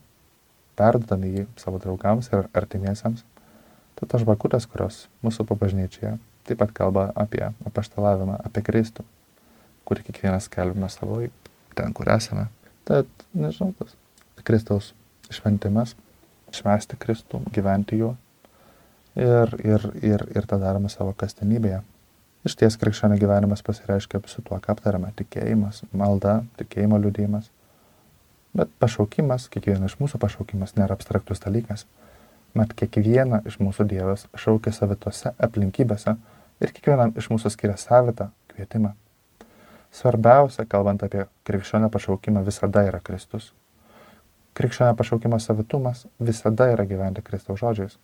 perdodami 0.79 1.31
jį 1.37 1.47
savo 1.61 1.79
draugams 1.83 2.31
ir 2.33 2.49
artimiesiems. 2.51 3.23
Tai 3.95 4.09
ta 4.11 4.19
žvakutės, 4.19 4.67
kurios 4.71 5.05
mūsų 5.23 5.47
pabažnyčioje 5.47 6.17
taip 6.45 6.61
pat 6.61 6.73
kalba 6.77 7.09
apie 7.17 7.45
apaštalavimą, 7.65 8.37
apie 8.45 8.63
Kristų, 8.67 9.05
kurį 9.89 10.05
kiekvienas 10.09 10.51
kelbime 10.53 10.91
savo 10.93 11.23
ten, 11.75 11.95
kur 11.97 12.11
esame. 12.13 12.49
Tad, 12.85 13.09
nežinau, 13.33 13.73
tas 13.79 13.95
Kristaus 14.45 14.93
šventimas, 15.33 15.95
švesti 16.53 16.99
Kristų, 17.01 17.41
gyventi 17.55 18.03
juo 18.03 18.13
ir, 19.17 19.57
ir, 19.65 19.89
ir, 20.03 20.27
ir 20.37 20.51
tą 20.51 20.61
darome 20.61 20.93
savo 20.93 21.15
kasdienybėje. 21.17 21.81
Iš 22.45 22.59
ties 22.61 22.77
krikščionio 22.77 23.17
gyvenimas 23.17 23.63
pasireiškia 23.65 24.21
su 24.29 24.43
tuo, 24.45 24.59
ką 24.61 24.75
aptarėme- 24.75 25.13
tikėjimas, 25.21 25.83
malda, 25.93 26.43
tikėjimo 26.61 26.99
liūdėjimas. 27.01 27.49
Bet 28.55 28.69
pašaukimas, 28.79 29.49
kiekvieno 29.49 29.89
iš 29.89 29.97
mūsų 29.99 30.21
pašaukimas 30.21 30.77
nėra 30.77 30.95
abstraktus 30.95 31.41
dalykas. 31.41 31.87
Mat 32.55 32.75
kiekvieną 32.77 33.41
iš 33.49 33.59
mūsų 33.59 33.89
Dievas 33.89 34.29
šaukia 34.39 34.73
savitose 34.73 35.33
aplinkybėse 35.43 36.17
ir 36.61 36.73
kiekvienam 36.77 37.15
iš 37.17 37.31
mūsų 37.33 37.51
skiria 37.51 37.77
savitą 37.77 38.29
kvietimą. 38.53 38.93
Svarbiausia, 39.95 40.67
kalbant 40.67 41.03
apie 41.03 41.25
krikščionio 41.47 41.89
pašaukimą, 41.91 42.45
visada 42.47 42.85
yra 42.87 43.01
Kristus. 43.01 43.53
Krikščionio 44.55 44.95
pašaukimo 44.99 45.39
savitumas 45.43 46.05
visada 46.21 46.69
yra 46.71 46.85
gyventi 46.87 47.23
Kristaus 47.27 47.59
žodžiais. 47.59 47.97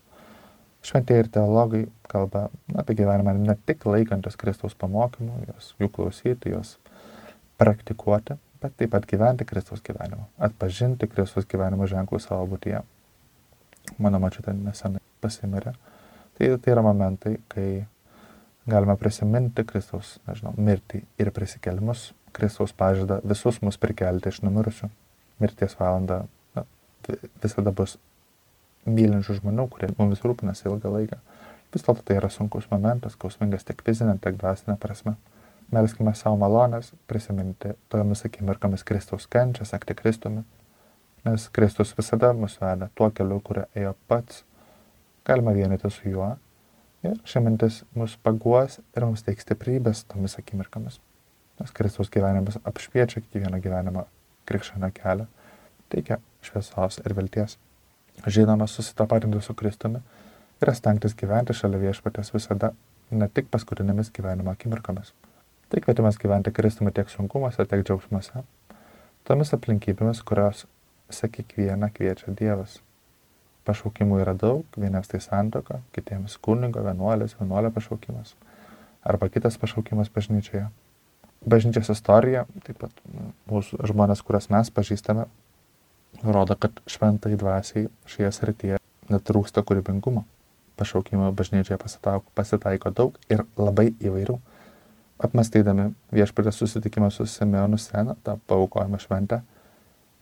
Šventieji 0.86 1.26
ir 1.26 1.28
teologai 1.32 1.82
kalba 2.08 2.46
apie 2.80 2.96
gyvenimą 2.96 3.34
ne 3.36 3.56
tik 3.68 3.84
laikantis 3.86 4.38
Kristaus 4.40 4.76
pamokymų, 4.80 5.42
jos, 5.50 5.74
jų 5.80 5.90
klausyti, 5.92 6.54
jos 6.54 6.78
praktikuoti, 7.60 8.38
bet 8.62 8.76
taip 8.80 8.94
pat 8.94 9.06
gyventi 9.08 9.44
Kristaus 9.48 9.82
gyvenimą, 9.84 10.24
atpažinti 10.40 11.08
Kristaus 11.10 11.48
gyvenimo 11.50 11.88
ženklų 11.90 12.20
savo 12.24 12.48
būtyje. 12.54 12.80
Mano 14.00 14.20
mačiutė 14.22 14.54
nesenai 14.56 15.02
pasimirė. 15.20 15.74
Tai, 16.38 16.48
tai 16.56 16.72
yra 16.72 16.84
momentai, 16.84 17.36
kai 17.52 17.66
galime 18.70 18.96
prisiminti 18.96 19.64
Kristaus, 19.68 20.16
nežinau, 20.28 20.54
mirtį 20.56 21.02
ir 21.20 21.32
prisikelimus, 21.36 22.10
Kristaus 22.32 22.72
pažadą 22.76 23.18
visus 23.26 23.58
mus 23.64 23.76
prikelti 23.80 24.30
iš 24.30 24.40
numirusių. 24.46 24.88
Mirties 25.42 25.74
valanda 25.80 26.22
na, 26.56 26.64
visada 27.42 27.72
bus 27.74 27.96
mylinčių 28.88 29.40
žmonių, 29.40 29.66
kurie 29.72 29.90
mumis 29.98 30.22
rūpinasi 30.24 30.68
ilgą 30.70 30.92
laiką. 30.94 31.18
Vis 31.74 31.84
dėlto 31.86 32.02
tai 32.06 32.16
yra 32.18 32.30
sunkus 32.32 32.66
momentas, 32.70 33.14
skausmingas 33.14 33.66
tiek 33.66 33.82
fizinė, 33.86 34.16
tiek 34.22 34.38
dvasinė 34.40 34.76
prasme. 34.80 35.14
Melskime 35.70 36.14
savo 36.18 36.38
malonės 36.40 36.90
prisiminti 37.06 37.76
tomis 37.92 38.24
akimirkomis 38.26 38.82
Kristaus 38.86 39.28
kančią, 39.30 39.68
sekti 39.68 39.94
Kristumi, 39.94 40.42
nes 41.24 41.46
Kristus 41.54 41.92
visada 41.94 42.32
mus 42.34 42.56
veda 42.58 42.88
tuo 42.98 43.10
keliu, 43.14 43.38
kuriuo 43.44 43.68
ėjo 43.78 43.94
pats. 44.10 44.42
Galime 45.28 45.54
vienyti 45.54 45.90
su 45.92 46.10
juo 46.10 46.32
ir 47.06 47.20
ši 47.28 47.44
mintis 47.44 47.84
mus 47.94 48.16
paguos 48.24 48.80
ir 48.96 49.06
mums 49.06 49.22
teiks 49.22 49.46
stiprybės 49.46 50.02
tomis 50.10 50.34
akimirkomis. 50.42 50.98
Nes 51.60 51.72
Kristaus 51.76 52.10
gyvenimas 52.10 52.58
apšviečia 52.66 53.22
kiekvieną 53.22 53.60
gyvenimą 53.62 54.08
krikščionio 54.48 54.90
kelią, 54.96 55.28
teikia 55.92 56.18
šviesos 56.42 56.98
ir 57.04 57.14
vilties. 57.14 57.60
Žinoma, 58.26 58.66
susitapatinti 58.66 59.40
su 59.40 59.54
Kristumi 59.54 60.00
yra 60.60 60.74
stengtis 60.76 61.14
gyventi 61.16 61.56
šalia 61.56 61.80
viešpatės 61.80 62.34
visada, 62.34 62.74
ne 63.10 63.28
tik 63.32 63.48
paskutinėmis 63.52 64.12
gyvenimo 64.12 64.52
akimirkomis. 64.52 65.14
Tai 65.70 65.80
kvietimas 65.80 66.18
gyventi 66.20 66.52
Kristumi 66.52 66.92
tiek 66.92 67.08
sunkumuose, 67.08 67.64
tiek 67.64 67.84
džiaugsmuose, 67.86 68.42
tomis 69.24 69.54
aplinkybėmis, 69.56 70.20
kurios 70.26 70.66
se 71.10 71.30
kiekvieną 71.32 71.88
kviečia 71.94 72.34
Dievas. 72.36 72.80
Pašaukimų 73.64 74.20
yra 74.22 74.34
daug, 74.36 74.66
vieniems 74.76 75.08
tai 75.08 75.20
santoka, 75.24 75.80
kitiems 75.96 76.36
kunigo, 76.42 76.82
vienuolės, 76.84 77.36
vienuolio 77.40 77.72
pašaukimas, 77.72 78.34
arba 79.06 79.28
kitas 79.32 79.58
pašaukimas 79.60 80.12
bažnyčioje. 80.12 80.66
Bažnyčios 81.48 81.92
istorija, 81.94 82.44
taip 82.66 82.82
pat 82.82 83.04
mūsų 83.48 83.80
žmonės, 83.88 84.20
kurias 84.26 84.50
mes 84.52 84.72
pažįstame, 84.76 85.24
rodo, 86.22 86.56
kad 86.56 86.80
šventai 86.86 87.36
dvasiai 87.36 87.88
šioje 88.08 88.32
srityje 88.32 88.78
netrūksta 89.10 89.64
kūrybingumo. 89.66 90.24
Pašaukimo 90.80 91.32
bažnyčioje 91.36 91.78
pasitaiko, 91.80 92.24
pasitaiko 92.34 92.92
daug 92.96 93.16
ir 93.32 93.44
labai 93.58 93.90
įvairių. 94.00 94.38
Apmastydami 95.20 95.90
viešpatės 96.16 96.56
susitikimą 96.62 97.10
su 97.12 97.26
Simeonu 97.28 97.78
Sena, 97.78 98.14
tą 98.24 98.38
paukojimą 98.48 99.00
šventę, 99.02 99.42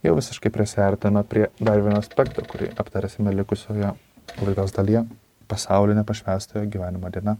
jau 0.02 0.16
visiškai 0.18 0.50
prisartame 0.54 1.22
prie 1.22 1.46
dar 1.60 1.78
vieno 1.78 2.00
aspekto, 2.02 2.42
kurį 2.42 2.72
aptarėsime 2.74 3.34
likusioje 3.34 3.94
laidos 4.42 4.74
dalyje. 4.74 5.06
pasaulinė 5.48 6.04
pašvestojo 6.04 6.66
gyvenimo 6.68 7.08
diena, 7.08 7.36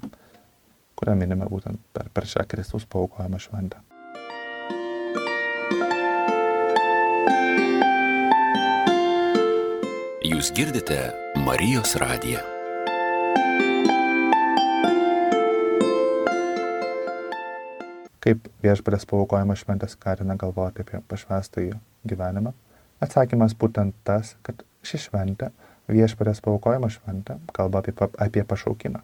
kurią 0.97 1.15
minime 1.19 1.45
būtent 1.51 1.77
per, 1.93 2.09
per 2.15 2.25
šią 2.25 2.47
Kristaus 2.49 2.89
paukojimą 2.89 3.43
šventę. 3.43 3.88
Jūs 10.39 10.53
girdite 10.55 10.97
Marijos 11.43 11.97
radiją. 11.99 12.39
Kaip 18.23 18.45
viešpatės 18.63 19.03
paukojimo 19.11 19.57
šventė 19.59 19.89
skatina 19.91 20.37
galvoti 20.39 20.85
apie 20.85 21.01
pašvestąjį 21.11 21.73
gyvenimą? 22.13 22.53
Atsakymas 23.03 23.57
būtent 23.59 23.97
tas, 24.07 24.37
kad 24.47 24.63
ši 24.87 25.01
šventė, 25.09 25.49
viešpatės 25.91 26.39
paukojimo 26.47 26.93
šventė, 26.95 27.41
kalba 27.59 27.83
apie, 27.83 27.97
apie 27.99 28.47
pašaukimą. 28.47 29.03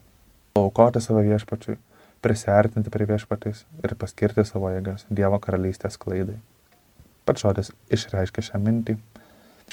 Paukoti 0.55 1.03
savo 1.03 1.25
viešpačiui, 1.27 1.75
prisartinti 2.23 2.95
prie 2.95 3.09
viešpatys 3.11 3.65
ir 3.83 3.97
paskirti 3.99 4.47
savo 4.47 4.71
jėgas 4.71 5.03
Dievo 5.11 5.43
karalystės 5.43 5.99
klaidai. 5.99 6.39
Pats 7.27 7.43
žodis 7.43 7.75
išreiškia 7.91 8.53
šią 8.53 8.63
mintį. 8.69 8.99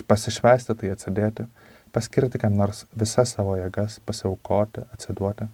Pasišvesti 0.08 0.76
tai 0.80 0.92
atsidėti, 0.94 1.48
paskirti 1.92 2.40
kam 2.40 2.56
nors 2.56 2.86
visas 2.96 3.34
savo 3.36 3.58
jėgas, 3.60 3.98
pasiaukoti, 4.08 4.86
atsiduoti 4.94 5.50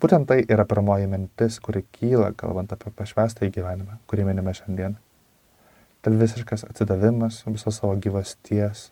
Būtent 0.00 0.24
tai 0.30 0.38
yra 0.48 0.64
pirmoji 0.64 1.04
mintis, 1.12 1.58
kuri 1.60 1.82
kyla, 1.92 2.30
kalbant 2.40 2.70
apie 2.72 2.88
pašvestą 2.96 3.44
į 3.44 3.50
gyvenimą, 3.52 3.98
kurį 4.08 4.24
minime 4.30 4.54
šiandien. 4.56 4.94
Tad 6.00 6.14
visiškas 6.16 6.64
atsidavimas 6.70 7.42
visos 7.44 7.76
savo 7.76 7.98
gyvasties, 8.00 8.86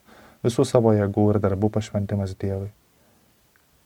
visų 0.45 0.67
savo 0.69 0.93
jėgų 0.93 1.23
ir 1.31 1.39
darbų 1.41 1.71
pašventimas 1.79 2.35
Dievui. 2.37 2.69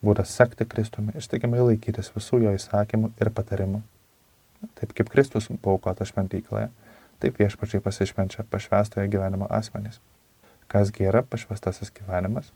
Būdas 0.04 0.36
sekti 0.36 0.68
Kristumi, 0.68 1.16
ištikimai 1.16 1.64
laikytis 1.64 2.12
visų 2.12 2.42
jo 2.44 2.52
įsakymų 2.58 3.14
ir 3.24 3.32
patarimų. 3.32 3.80
Taip 4.82 4.92
kaip 4.98 5.14
Kristus 5.14 5.48
paukota 5.64 6.04
šventykloje, 6.04 6.74
taip 7.24 7.40
viešpačiai 7.40 7.80
pasišvenčia 7.88 8.44
pašvestojo 8.52 9.08
gyvenimo 9.08 9.48
asmenys. 9.48 10.04
Kasgi 10.74 11.06
yra 11.06 11.22
pašvestasis 11.30 11.94
gyvenimas? 11.94 12.50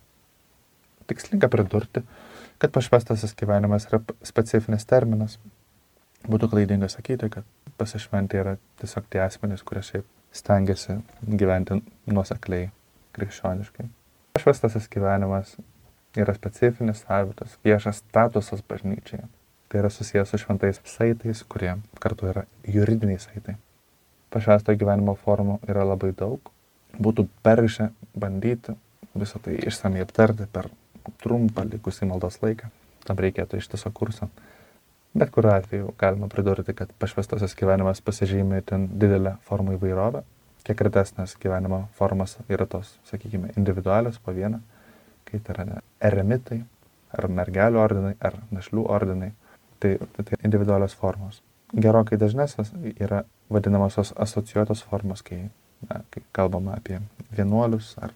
Tikslinga 1.08 1.48
pridurti, 1.54 2.02
kad 2.58 2.74
pašvestasis 2.74 3.36
gyvenimas 3.38 3.86
yra 3.92 4.02
specifinis 4.26 4.88
terminas. 4.90 5.38
Būtų 6.28 6.50
klaidinga 6.52 6.90
sakyti, 6.90 7.30
kad 7.32 7.46
pasišventė 7.78 8.42
yra 8.42 8.56
tiesiog 8.82 9.06
tie 9.14 9.22
asmenys, 9.22 9.62
kurie 9.64 9.86
šiaip 9.86 10.08
stengiasi 10.34 10.98
gyventi 11.22 11.78
nuosekliai, 12.10 12.72
krikščioniškai. 13.16 13.88
Pašvestasis 14.38 14.90
gyvenimas 14.92 15.54
yra 16.18 16.34
specifinis, 16.34 17.06
savitas, 17.06 17.56
viešas 17.66 18.02
statusas 18.02 18.66
bažnyčiai. 18.66 19.30
Tai 19.68 19.82
yra 19.82 19.90
susijęs 19.94 20.30
su 20.32 20.42
šventais 20.42 20.82
saitais, 20.88 21.46
kurie 21.46 21.76
kartu 22.02 22.30
yra 22.32 22.46
juridiniai 22.66 23.20
saitai. 23.22 23.58
Pašvesto 24.34 24.76
gyvenimo 24.76 25.16
formų 25.22 25.62
yra 25.70 25.86
labai 25.88 26.14
daug. 26.16 26.52
Būtų 26.98 27.28
peržę 27.46 27.92
bandyti 28.18 28.76
visą 29.18 29.42
tai 29.44 29.58
išsamei 29.70 30.04
aptarti 30.06 30.48
per 30.52 30.70
trumpą 31.22 31.66
likusį 31.68 32.10
maldos 32.10 32.40
laiką. 32.42 32.70
Tam 33.08 33.20
reikėtų 33.24 33.62
iš 33.62 33.70
tiesų 33.74 33.94
kurso. 33.96 34.30
Bet 35.18 35.32
kuriuo 35.34 35.54
atveju 35.56 35.94
galima 35.98 36.28
pridurti, 36.30 36.76
kad 36.78 36.92
pašvestasis 37.02 37.56
gyvenimas 37.58 38.02
pasižymė 38.06 38.62
ten 38.68 38.90
didelę 39.02 39.38
formų 39.48 39.78
įvairovę. 39.78 40.24
Kiek 40.68 40.82
retesnės 40.84 41.38
gyvenimo 41.40 41.86
formas 41.98 42.36
yra 42.52 42.68
tos, 42.70 42.98
sakykime, 43.08 43.54
individualios 43.58 44.20
po 44.20 44.34
vieną, 44.36 44.60
kai 45.26 45.40
tai 45.40 45.56
yra 45.56 45.82
eremitai, 46.10 46.60
ar 47.16 47.30
mergelių 47.32 47.80
ordinai, 47.80 48.16
ar 48.20 48.36
našlių 48.52 48.84
ordinai. 48.92 49.32
Tai, 49.80 49.94
tai, 50.18 50.40
individualios 50.44 50.96
formos. 50.98 51.40
Gerokai 51.74 52.18
dažnesnės 52.20 52.74
yra 52.98 53.24
vadinamosios 53.54 54.14
asocijuotos 54.18 54.84
formos, 54.90 55.24
kai, 55.24 55.48
na, 55.86 56.02
kai 56.12 56.24
kalbama 56.32 56.78
apie 56.78 57.00
vienuolius 57.38 57.94
ar 58.02 58.14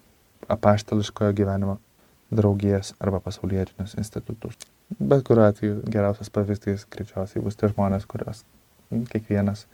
apaštališkojo 0.51 1.33
gyvenimo 1.37 1.77
draugijas 2.31 2.93
arba 2.99 3.19
pasaulietinius 3.19 3.95
institutus. 3.97 4.57
Bet 4.99 5.23
kuriuo 5.27 5.45
atveju 5.45 5.81
geriausias 5.91 6.29
pavyzdys 6.29 6.87
greičiausiai 6.91 7.43
bus 7.43 7.59
tie 7.59 7.69
žmonės, 7.71 8.07
kurios 8.07 8.43
kiekvienas 9.11 9.65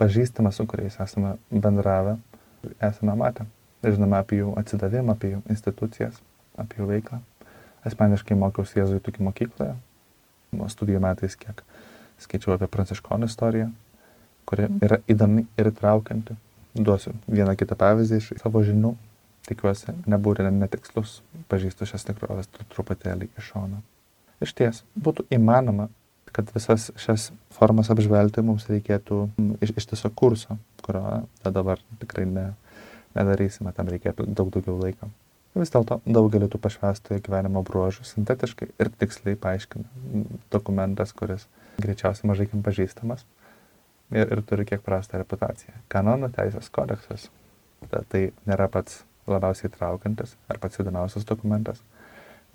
pažįstamas, 0.00 0.56
su 0.56 0.66
kuriais 0.68 0.96
esame 1.00 1.36
bendravę, 1.50 2.16
esame 2.80 3.16
matę. 3.16 3.46
Žinome 3.84 4.18
apie 4.18 4.40
jų 4.42 4.54
atsidavimą, 4.60 5.14
apie 5.16 5.34
jų 5.34 5.42
institucijas, 5.52 6.18
apie 6.60 6.82
jų 6.82 6.88
veiklą. 6.90 7.20
Asmeniškai 7.88 8.36
mokiausi 8.36 8.80
jėzuitų 8.80 9.14
mokykloje, 9.24 9.76
studijų 10.68 11.00
metais 11.00 11.36
kiek 11.40 11.62
skaičiau 12.20 12.54
apie 12.56 12.68
pranciškonų 12.68 13.28
istoriją, 13.30 13.70
kuri 14.48 14.68
yra 14.84 15.00
įdomi 15.08 15.46
ir 15.56 15.70
traukianti. 15.76 16.36
Duosiu 16.74 17.14
vieną 17.26 17.56
kitą 17.58 17.76
pavyzdį 17.78 18.18
iš 18.20 18.32
savo 18.38 18.62
žinių 18.66 18.94
tikiuosi, 19.48 19.94
nebūti 20.10 20.44
netikslus, 20.54 21.20
pažįstu 21.50 21.88
šias 21.88 22.06
tikrovės 22.06 22.50
truputėlį 22.74 23.30
iš 23.40 23.52
šono. 23.52 23.80
Iš 24.44 24.52
ties, 24.56 24.82
būtų 24.94 25.26
įmanoma, 25.34 25.88
kad 26.30 26.50
visas 26.54 26.90
šias 27.00 27.30
formas 27.56 27.90
apžvelgti 27.92 28.44
mums 28.46 28.68
reikėtų 28.70 29.24
iš, 29.64 29.74
iš 29.80 29.88
tiesiog 29.92 30.14
kurso, 30.16 30.56
kurio 30.84 31.24
dabar 31.42 31.82
tikrai 32.02 32.28
ne, 32.28 32.46
nedarysime, 33.18 33.74
tam 33.76 33.90
reikėtų 33.90 34.28
daug 34.30 34.52
daugiau 34.54 34.78
laiko. 34.78 35.10
Vis 35.58 35.72
dėlto 35.74 35.98
daugelį 36.06 36.46
tų 36.52 36.60
pašvestojo 36.62 37.18
gyvenimo 37.26 37.64
bruožų 37.66 38.06
sintetiškai 38.06 38.70
ir 38.70 38.92
tiksliai 39.02 39.34
paaiškina 39.40 40.22
dokumentas, 40.54 41.10
kuris 41.16 41.48
greičiausiai 41.82 42.30
mažai 42.30 42.46
kam 42.52 42.62
pažįstamas 42.62 43.26
ir, 44.10 44.26
ir 44.26 44.42
turi 44.46 44.66
kiek 44.68 44.82
prastą 44.84 45.20
reputaciją. 45.20 45.74
Kanonų 45.92 46.30
teisės 46.36 46.70
kodeksas. 46.72 47.28
Ta, 47.90 48.02
tai 48.08 48.28
nėra 48.48 48.68
pats 48.72 49.02
labiausiai 49.30 49.70
traukiantis 49.72 50.34
ar 50.50 50.60
pats 50.60 50.80
įdomiausias 50.82 51.26
dokumentas. 51.28 51.80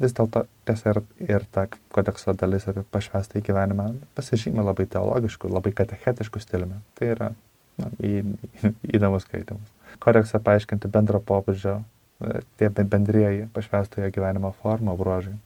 Vis 0.01 0.11
dėlto 0.15 0.43
tiesa 0.67 0.91
ir, 0.91 1.01
ir 1.23 1.45
ta 1.55 1.69
kodekso 1.95 2.33
dalis 2.35 2.67
apie 2.67 2.83
pašvestą 2.91 3.39
į 3.39 3.45
gyvenimą 3.47 3.87
pasižymė 4.17 4.65
labai 4.65 4.89
teologiškų, 4.91 5.51
labai 5.53 5.71
katechetiškų 5.77 6.41
stiliumi. 6.43 6.81
Tai 6.99 7.11
yra 7.13 7.29
na, 7.79 7.91
į, 8.03 8.19
į, 8.59 8.73
įdomus 8.97 9.23
skaitimas. 9.23 9.71
Kodeksą 10.03 10.41
paaiškinti 10.43 10.91
bendro 10.91 11.21
pobūdžio, 11.23 11.77
e, 12.27 12.41
tie 12.59 12.69
bendrieji 12.75 13.47
pašvestojo 13.55 14.11
gyvenimo 14.11 14.51
forma, 14.59 14.97
bruožai. 14.99 15.37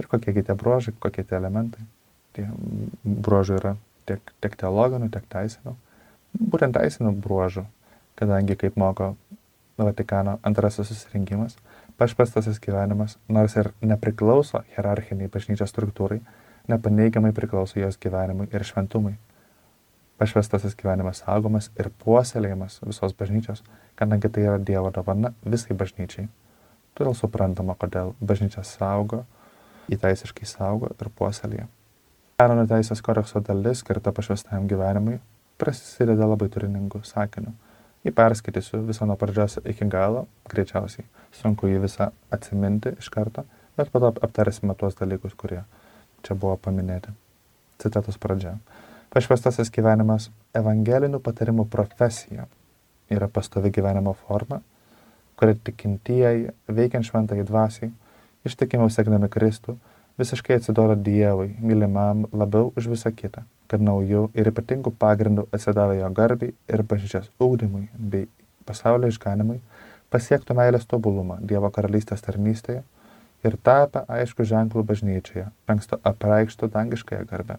Ir 0.00 0.08
kokie 0.08 0.32
tie 0.40 0.56
bruožai, 0.56 0.96
kokie 1.00 1.24
tie 1.24 1.36
elementai. 1.36 1.84
Tie 2.36 2.48
bruožai 3.04 3.60
yra 3.60 3.76
tiek, 4.08 4.32
tiek 4.42 4.56
teologinių, 4.60 5.10
tiek 5.14 5.26
teisinių. 5.32 5.74
Būtent 6.36 6.76
teisinių 6.76 7.14
bruožų, 7.24 7.66
kadangi, 8.18 8.56
kaip 8.60 8.78
moko 8.80 9.14
Vatikano 9.76 10.38
antrasis 10.46 10.88
susirinkimas, 10.88 11.58
pašvestasis 12.00 12.60
gyvenimas, 12.64 13.18
nors 13.28 13.56
ir 13.60 13.70
nepriklauso 13.84 14.62
hierarchiniai 14.72 15.28
bažnyčios 15.32 15.68
struktūrai, 15.72 16.22
nepaneigiamai 16.68 17.34
priklauso 17.36 17.80
jos 17.80 17.98
gyvenimui 18.00 18.48
ir 18.52 18.64
šventumui. 18.64 19.14
Pašvestasis 20.16 20.72
gyvenimas 20.80 21.20
saugomas 21.20 21.68
ir 21.76 21.90
puoselėjimas 22.04 22.80
visos 22.88 23.12
bažnyčios, 23.12 23.60
kadangi 24.00 24.32
tai 24.32 24.46
yra 24.48 24.56
Dievo 24.56 24.88
dovana 24.90 25.34
visai 25.44 25.76
bažnyčiai. 25.76 26.30
Todėl 26.96 27.12
suprantama, 27.12 27.76
kodėl 27.76 28.14
bažnyčia 28.24 28.64
saugo, 28.64 29.26
įteisiškai 29.92 30.48
saugo 30.48 30.88
ir 30.96 31.12
puoselėja. 31.12 31.68
Kanonų 32.36 32.66
teisės 32.68 33.00
kodekso 33.00 33.40
dalis 33.40 33.80
skirta 33.80 34.12
pašvestajam 34.12 34.66
gyvenimui 34.68 35.14
prasideda 35.56 36.26
labai 36.28 36.50
turiningų 36.52 37.00
sakinių 37.08 37.54
Jį 38.06 38.12
perskaitysiu 38.14 38.84
visą 38.86 39.06
nuo 39.08 39.16
pradžios 39.18 39.56
iki 39.66 39.86
galo, 39.90 40.26
greičiausiai. 40.52 41.02
Sunku 41.34 41.66
jį 41.66 41.80
visą 41.82 42.12
atsiminti 42.30 42.92
iš 43.00 43.08
karto, 43.10 43.42
bet 43.74 43.90
po 43.90 43.98
to 43.98 44.12
aptarėsime 44.22 44.76
tuos 44.78 44.94
dalykus, 45.00 45.34
kurie 45.34 45.64
čia 46.22 46.36
buvo 46.38 46.54
paminėti. 46.62 47.10
Citatos 47.82 48.20
pradžia. 48.22 48.52
Pašvestasis 49.10 49.72
gyvenimas- 49.74 50.28
evangelinių 50.60 51.18
patarimų 51.18 51.66
profesija 51.72 52.46
yra 53.10 53.26
pastovi 53.26 53.72
gyvenimo 53.74 54.14
forma, 54.14 54.60
kuria 55.36 55.58
tikintieji, 55.58 56.52
veikiant 56.68 57.10
šventai 57.10 57.42
dvasiai, 57.42 57.90
ištikimiau 58.44 58.90
sekdami 58.90 59.28
Kristų, 59.28 59.78
visiškai 60.18 60.60
atsidoro 60.60 60.96
Dievui, 60.96 61.52
mylimam 61.60 62.26
labiau 62.32 62.72
už 62.76 62.88
visą 62.94 63.12
kitą 63.12 63.44
kad 63.70 63.82
naujų 63.82 64.28
ir 64.38 64.50
ypatingų 64.50 64.92
pagrindų 65.00 65.46
atsidavę 65.54 65.98
jo 65.98 66.10
garbiai 66.14 66.54
ir 66.70 66.82
bažnyčios 66.90 67.30
ūkdymui 67.42 67.86
bei 67.96 68.28
pasaulio 68.68 69.10
išganimui 69.10 69.58
pasiektų 70.14 70.56
meilės 70.58 70.86
tobulumą 70.90 71.38
Dievo 71.42 71.70
karalystės 71.74 72.22
tarnystėje 72.26 72.82
ir 73.46 73.56
tapę 73.68 74.04
aišku 74.10 74.46
ženklų 74.48 74.84
bažnyčioje, 74.86 75.48
anksto 75.70 75.98
apreikštų 76.10 76.70
dangiškąją 76.74 77.26
garbę. 77.30 77.58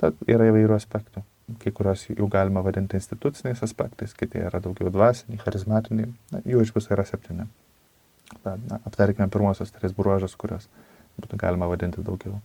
Tad 0.00 0.18
yra 0.26 0.48
įvairių 0.50 0.76
aspektų. 0.76 1.22
Kai 1.62 1.72
kurios 1.74 2.04
jų 2.08 2.26
galima 2.32 2.62
vadinti 2.64 2.96
instituciniais 2.96 3.60
aspektais, 3.64 4.14
kiti 4.16 4.40
yra 4.40 4.60
daugiau 4.62 4.92
dvasiniai, 4.92 5.40
charizmatiniai, 5.42 6.08
na, 6.32 6.40
jų 6.48 6.62
iš 6.64 6.72
viso 6.74 6.92
yra 6.94 7.04
septyni. 7.06 7.46
Bet, 8.44 8.62
na, 8.70 8.78
aptarkime 8.88 9.28
pirmosios 9.28 9.72
tris 9.74 9.92
bruožus, 9.96 10.36
kurios 10.38 10.68
būtų 11.20 11.38
galima 11.40 11.68
vadinti 11.70 12.04
daugiau 12.04 12.38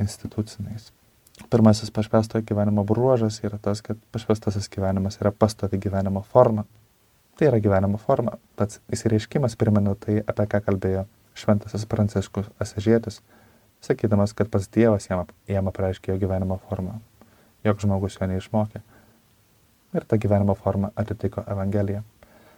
instituciniais. 0.00 0.92
Pirmasis 1.50 1.90
pašvestojo 1.90 2.44
gyvenimo 2.46 2.84
bruožas 2.86 3.40
yra 3.42 3.58
tas, 3.58 3.82
kad 3.82 3.98
pašvestasis 4.14 4.68
gyvenimas 4.70 5.18
yra 5.20 5.32
pastovi 5.34 5.80
gyvenimo 5.82 6.22
forma. 6.22 6.64
Tai 7.34 7.48
yra 7.48 7.58
gyvenimo 7.58 7.98
forma. 7.98 8.36
Pats 8.54 8.78
įsireiškimas 8.94 9.58
primena 9.58 9.96
tai, 9.98 10.20
apie 10.22 10.46
ką 10.52 10.60
kalbėjo 10.68 11.08
šventasis 11.34 11.86
Pranciškus 11.90 12.52
Asežėtis, 12.62 13.18
sakydamas, 13.82 14.32
kad 14.38 14.50
pats 14.52 14.70
Dievas 14.70 15.08
jam, 15.10 15.26
jam 15.50 15.70
apreiškė 15.70 16.12
jo 16.12 16.20
gyvenimo 16.22 16.60
formą, 16.68 17.00
jog 17.66 17.82
žmogus 17.82 18.20
jo 18.20 18.30
neišmokė. 18.30 18.84
Ir 19.94 20.06
ta 20.06 20.18
gyvenimo 20.18 20.54
forma 20.58 20.92
atitiko 20.98 21.42
Evangeliją. 21.50 22.04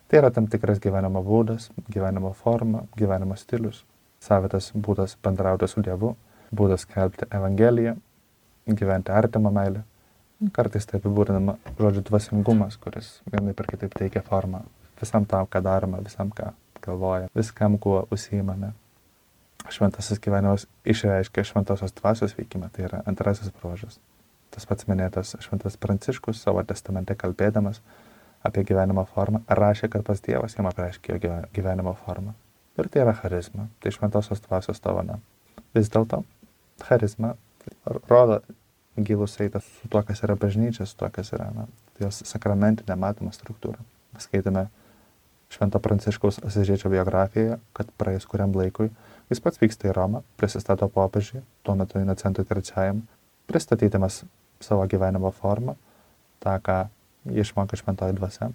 Tai 0.06 0.20
yra 0.20 0.30
tam 0.30 0.46
tikras 0.52 0.78
gyvenimo 0.84 1.24
būdas, 1.24 1.70
gyvenimo 1.88 2.30
forma, 2.36 2.84
gyvenimo 2.96 3.36
stilius, 3.40 3.82
savitas 4.22 4.70
būdas 4.74 5.16
bendrauti 5.22 5.68
su 5.70 5.82
Dievu, 5.84 6.14
būdas 6.54 6.86
skelbti 6.86 7.28
Evangeliją, 7.30 7.96
gyventi 8.66 9.14
artimą 9.14 9.52
meilę. 9.54 9.84
Kartais 10.52 10.84
tai 10.84 10.98
apibūdinama 11.00 11.56
žodžiu 11.78 12.02
dvasingumas, 12.10 12.76
kuris 12.76 13.20
vienai 13.32 13.54
per 13.56 13.70
kitaip 13.70 13.94
teikia 13.96 14.20
formą 14.26 14.66
visam 15.00 15.24
tam, 15.24 15.46
ką 15.46 15.62
darome, 15.62 16.00
visam, 16.04 16.30
ką 16.30 16.52
galvoja, 16.84 17.28
viskam, 17.34 17.78
kuo 17.78 18.06
užsiimame. 18.10 18.72
Šventasis 19.72 20.20
gyvenimas 20.22 20.66
išreiškia 20.86 21.44
šventosios 21.44 21.94
dvasios 21.96 22.36
veikimą, 22.38 22.70
tai 22.72 22.86
yra 22.86 23.02
antrasis 23.06 23.50
bruožas. 23.50 23.98
Tas 24.54 24.66
pats 24.68 24.86
minėtas 24.88 25.34
šventas 25.42 25.76
Pranciškus 25.80 26.40
savo 26.40 26.62
testamente 26.62 27.16
kalbėdamas 27.18 27.82
apie 28.46 28.62
gyvenimo 28.64 29.04
formą 29.10 29.42
rašė, 29.48 29.90
kad 29.90 30.06
pas 30.06 30.22
Dievas 30.22 30.54
jam 30.54 30.68
apreiškė 30.70 31.18
jo 31.18 31.38
gyvenimo 31.56 31.96
formą. 32.04 32.36
Ir 32.76 32.88
tai 32.92 33.02
yra 33.06 33.14
charizma, 33.16 33.68
tai 33.80 33.92
šventosios 33.94 34.42
dvasios 34.44 34.82
dovana. 34.84 35.18
Vis 35.74 35.88
dėlto 35.92 36.22
charizma 36.84 37.34
rodo 38.08 38.42
gilų 38.96 39.28
saitą 39.28 39.60
su 39.64 39.88
tuo, 39.92 40.02
kas 40.04 40.22
yra 40.24 40.36
bažnyčia, 40.40 40.86
su 40.88 40.96
tuo, 40.96 41.08
kas 41.12 41.32
yra 41.36 41.48
na, 41.56 41.66
jos 42.00 42.22
sakramentinė 42.28 42.96
matoma 43.00 43.32
struktūra. 43.32 43.80
Skaitome 44.20 44.66
Švento 45.52 45.78
Pranciškaus 45.78 46.40
Asižiečio 46.44 46.90
biografijoje, 46.90 47.58
kad 47.76 47.90
praėjus 48.00 48.26
kuriam 48.28 48.54
laikui 48.56 48.88
jis 49.30 49.42
pats 49.42 49.60
vyksta 49.60 49.90
į 49.90 49.94
Romą, 49.96 50.22
prisistato 50.40 50.88
popiežiui, 50.92 51.42
tuo 51.66 51.76
metu 51.78 52.00
Inocentui 52.00 52.46
III, 52.46 53.02
pristatydamas 53.50 54.24
savo 54.62 54.86
gyvenimo 54.90 55.30
formą, 55.34 55.76
tą, 56.42 56.56
ką 56.62 56.78
išmokė 57.42 57.78
šventoji 57.80 58.16
dvasia, 58.16 58.50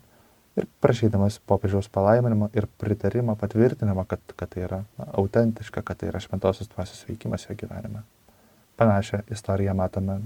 ir 0.60 0.68
prašydamas 0.84 1.40
popiežiaus 1.48 1.90
palaiminimo 1.90 2.50
ir 2.54 2.68
pritarimo, 2.82 3.36
patvirtinimo, 3.40 4.06
kad, 4.06 4.20
kad 4.36 4.52
tai 4.52 4.66
yra 4.68 4.82
na, 4.98 5.08
autentiška, 5.22 5.82
kad 5.82 6.02
tai 6.02 6.12
yra 6.12 6.20
šventosios 6.20 6.70
dvasios 6.74 7.06
veikimas 7.08 7.48
jo 7.50 7.56
gyvenime. 7.56 8.04
Panašią 8.78 9.24
istoriją 9.32 9.76
matome 9.78 10.20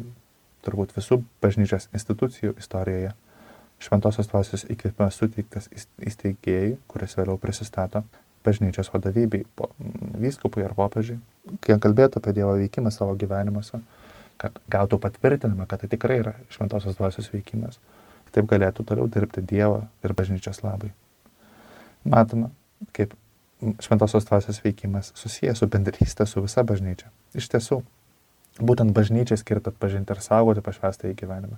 turbūt 0.65 0.95
visų 0.97 1.21
bažnyčios 1.43 1.89
institucijų 1.93 2.55
istorijoje. 2.57 3.13
Šventosios 3.85 4.29
dvasios 4.31 4.63
įkvėpimas 4.71 5.17
suteiktas 5.19 5.67
įsteigėjai, 5.99 6.77
kuris 6.87 7.17
vėliau 7.19 7.35
prisistato 7.41 8.05
bažnyčios 8.45 8.91
vadovybei, 8.93 9.43
vyskupui 10.21 10.63
ar 10.65 10.75
popiežiui, 10.77 11.17
kai 11.65 11.77
kalbėtų 11.81 12.21
apie 12.21 12.33
Dievo 12.37 12.53
veikimą 12.59 12.91
savo 12.93 13.15
gyvenimuose, 13.19 13.81
kad 14.41 14.57
gautų 14.71 14.99
patvirtinimą, 15.01 15.65
kad 15.69 15.81
tai 15.81 15.89
tikrai 15.91 16.19
yra 16.21 16.35
šventosios 16.53 16.97
dvasios 16.99 17.31
veikimas. 17.33 17.79
Taip 18.35 18.47
galėtų 18.51 18.83
toliau 18.83 19.07
dirbti 19.07 19.43
Dievo 19.47 19.85
ir 20.03 20.13
bažnyčios 20.17 20.59
labai. 20.65 20.91
Matome, 22.03 22.49
kaip 22.95 23.15
šventosios 23.79 24.27
dvasios 24.27 24.59
veikimas 24.63 25.13
susijęs 25.15 25.61
su 25.61 25.69
bendrystė 25.71 26.27
su 26.27 26.43
visa 26.43 26.63
bažnyčia. 26.67 27.07
Iš 27.37 27.47
tiesų, 27.53 27.79
būtent 28.59 28.93
bažnyčiai 28.95 29.39
skirta 29.39 29.71
atpažinti 29.71 30.13
ir 30.13 30.21
saugoti 30.23 30.63
pašvestą 30.65 31.09
į 31.11 31.17
gyvenimą. 31.21 31.57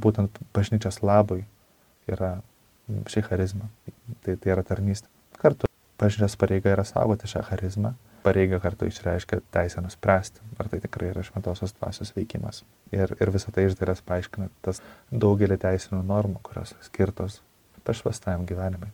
Būtent 0.00 0.36
bažnyčios 0.54 1.00
labui 1.02 1.42
yra 2.10 2.36
ši 3.08 3.24
charizma. 3.26 3.70
Tai, 4.24 4.36
tai 4.36 4.54
yra 4.54 4.64
tarnystė. 4.66 5.08
Kartu 5.40 5.70
bažnyčios 6.00 6.36
pareiga 6.40 6.74
yra 6.76 6.84
saugoti 6.84 7.30
šią 7.30 7.42
charizmą. 7.48 7.94
Pareiga 8.20 8.58
kartu 8.60 8.84
išreiškia 8.84 9.38
teisę 9.54 9.80
nuspręsti, 9.80 10.42
ar 10.60 10.68
tai 10.68 10.80
tikrai 10.84 11.08
yra 11.14 11.22
šventosios 11.24 11.72
dvasios 11.78 12.12
veikimas. 12.16 12.64
Ir, 12.92 13.14
ir 13.16 13.32
visą 13.32 13.52
tai 13.54 13.64
iš 13.68 13.78
dalies 13.80 14.02
paaiškina 14.04 14.50
tas 14.66 14.82
daugelį 15.10 15.56
teisinių 15.62 16.02
normų, 16.04 16.42
kurios 16.44 16.74
skirtos 16.84 17.40
pašvestajam 17.88 18.44
gyvenimui. 18.48 18.90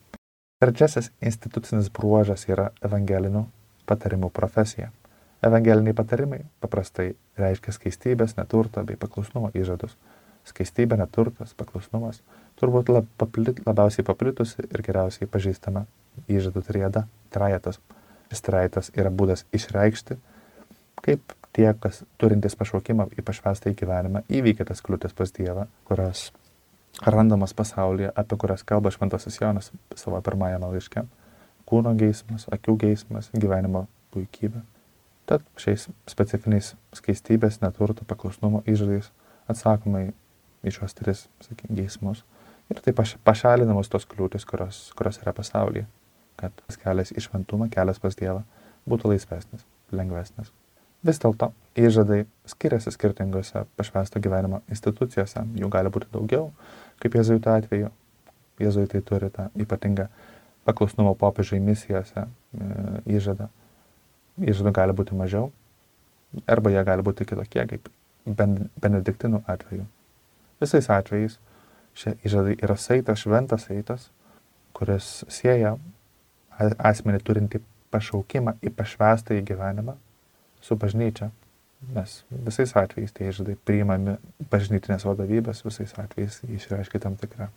Trečiasis 0.63 1.11
institucinis 1.21 1.91
bruožas 1.91 2.47
yra 2.49 2.71
evangelinių 2.87 3.43
patarimų 3.91 4.31
profesija. 4.31 4.93
Evangeliniai 5.45 5.95
patarimai 5.95 6.41
paprastai 6.63 7.11
reiškia 7.37 7.75
skaistybės, 7.75 8.39
neturto 8.39 8.85
bei 8.87 8.97
paklusnumo 8.97 9.51
įžadus. 9.59 9.99
Skaistybė, 10.47 10.97
neturtas, 11.01 11.53
paklusnumas 11.59 12.23
turbūt 12.61 12.91
lab, 12.95 13.11
paplit, 13.19 13.61
labiausiai 13.67 14.07
paplitusi 14.07 14.65
ir 14.65 14.83
geriausiai 14.87 15.29
pažįstama 15.29 15.85
įžadų 16.31 16.63
triada- 16.71 17.07
trajetas. 17.35 17.81
Šis 18.31 18.43
trajetas 18.43 18.91
yra 18.99 19.11
būdas 19.11 19.45
išreikšti, 19.55 20.17
kaip 21.05 21.35
tie, 21.57 21.69
kas 21.81 22.03
turintys 22.21 22.57
pašaukimą 22.59 23.09
į 23.17 23.25
pašvestą 23.27 23.71
į 23.73 23.79
gyvenimą, 23.81 24.25
įveikia 24.29 24.67
tas 24.69 24.83
kliūtis 24.85 25.15
pas 25.17 25.33
Dievą, 25.33 25.67
kurios 25.89 26.31
randamas 27.05 27.55
pasaulyje, 27.57 28.11
apie 28.17 28.39
kurias 28.41 28.65
kalba 28.67 28.91
Šventasis 28.91 29.41
Jonas 29.41 29.71
savo 29.95 30.21
pirmajame 30.21 30.73
laiške- 30.73 31.05
kūno 31.69 31.95
geismas, 31.99 32.47
akių 32.53 32.77
geismas, 32.79 33.31
gyvenimo 33.33 33.87
puikybė. 34.15 34.63
Tad 35.27 35.43
šiais 35.59 35.89
specifiniais 36.07 36.75
skaistybės, 36.95 37.61
neturto, 37.61 38.05
paklusnumo 38.07 38.63
įžadais 38.67 39.11
atsakoma 39.49 40.13
į 40.65 40.71
šios 40.71 40.95
tris, 40.95 41.29
sakykime, 41.41 41.77
geismus. 41.77 42.23
Ir 42.71 42.81
taip 42.83 42.99
pašalinamos 43.25 43.89
tos 43.89 44.07
kliūtis, 44.07 44.47
kurios, 44.47 44.93
kurios 44.99 45.19
yra 45.23 45.33
pasaulyje, 45.33 45.87
kad 46.41 46.55
tas 46.63 46.79
kelias 46.81 47.13
į 47.15 47.25
šventumą, 47.27 47.71
kelias 47.73 48.01
pas 48.03 48.17
Dievą 48.19 48.43
būtų 48.89 49.13
laisvesnis, 49.13 49.67
lengvesnis. 49.93 50.53
Vis 51.07 51.21
dėlto 51.23 51.53
įžadai 51.79 52.25
skiriasi 52.49 52.93
skirtingose 52.95 53.67
pašvesto 53.79 54.21
gyvenimo 54.23 54.63
institucijose, 54.73 55.45
jų 55.59 55.71
gali 55.71 55.93
būti 55.93 56.11
daugiau, 56.13 56.51
kaip 57.03 57.19
jezuito 57.19 57.53
atveju. 57.53 57.93
Jezuitai 58.57 59.03
turi 59.05 59.29
tą 59.29 59.51
ypatingą 59.61 60.07
paklusnumo 60.65 61.13
popiežiai 61.21 61.61
misijose 61.61 62.23
e, 62.25 62.29
įžadą 63.19 63.51
įžadų 64.41 64.73
gali 64.77 64.97
būti 64.97 65.17
mažiau, 65.17 65.51
arba 66.47 66.73
jie 66.73 66.83
gali 66.85 67.05
būti 67.05 67.27
kitokie, 67.29 67.65
kaip 67.71 67.89
benediktinų 68.27 69.43
atveju. 69.49 69.87
Visais 70.61 70.89
atvejais 70.93 71.39
šie 71.97 72.17
įžadai 72.27 72.57
yra 72.61 72.77
saitas, 72.81 73.23
šventas 73.23 73.69
saitas, 73.69 74.11
kuris 74.77 75.25
sieja 75.33 75.77
asmenį 76.59 77.21
turinti 77.25 77.61
pašaukimą 77.95 78.57
į 78.65 78.73
pašvestą 78.77 79.37
į 79.37 79.45
gyvenimą 79.51 79.97
su 80.65 80.77
bažnyčia. 80.77 81.31
Nes 81.93 82.23
visais 82.31 82.73
atvejais 82.79 83.13
tie 83.15 83.29
įžadai 83.31 83.55
priimami 83.69 84.17
bažnytinės 84.51 85.05
vadovybės, 85.07 85.61
visais 85.67 85.93
atvejais 86.01 86.41
išreiškia 86.49 87.03
tam 87.05 87.19
tikrą 87.21 87.51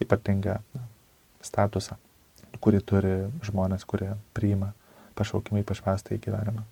ypatingą 0.00 0.60
statusą, 1.44 1.98
kurį 2.62 2.80
turi 2.86 3.16
žmonės, 3.44 3.84
kurie 3.84 4.12
priima 4.36 4.70
pašaukimai 5.18 5.66
pašvestą 5.66 6.14
į 6.16 6.22
gyvenimą. 6.28 6.64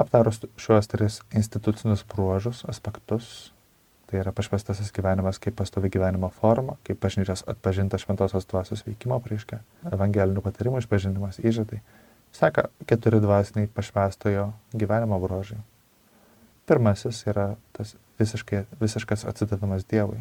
Aptarus 0.00 0.42
šiuos 0.60 0.90
tris 0.90 1.20
institucinius 1.36 2.02
bruožus, 2.08 2.64
aspektus, 2.68 3.52
tai 4.10 4.20
yra 4.20 4.32
pašvestasis 4.34 4.90
gyvenimas 4.94 5.38
kaip 5.42 5.56
pastovi 5.58 5.90
gyvenimo 5.92 6.30
forma, 6.34 6.76
kaip 6.86 7.00
bažnyčios 7.02 7.44
atpažinta 7.50 7.98
šventosios 7.98 8.48
dvasios 8.50 8.84
veikimo 8.86 9.20
prieškia, 9.24 9.60
evangelinių 9.92 10.42
patarimų 10.44 10.82
išpažinimas 10.82 11.40
įžadai, 11.40 11.80
seka 12.36 12.68
keturi 12.90 13.22
dvasiniai 13.22 13.70
pašvestojo 13.74 14.50
gyvenimo 14.74 15.20
bruožai. 15.22 15.60
Pirmasis 16.66 17.22
yra 17.30 17.52
tas 17.76 17.94
visiškai, 18.20 18.64
visiškas 18.82 19.24
atsidavimas 19.30 19.86
Dievui. 19.90 20.20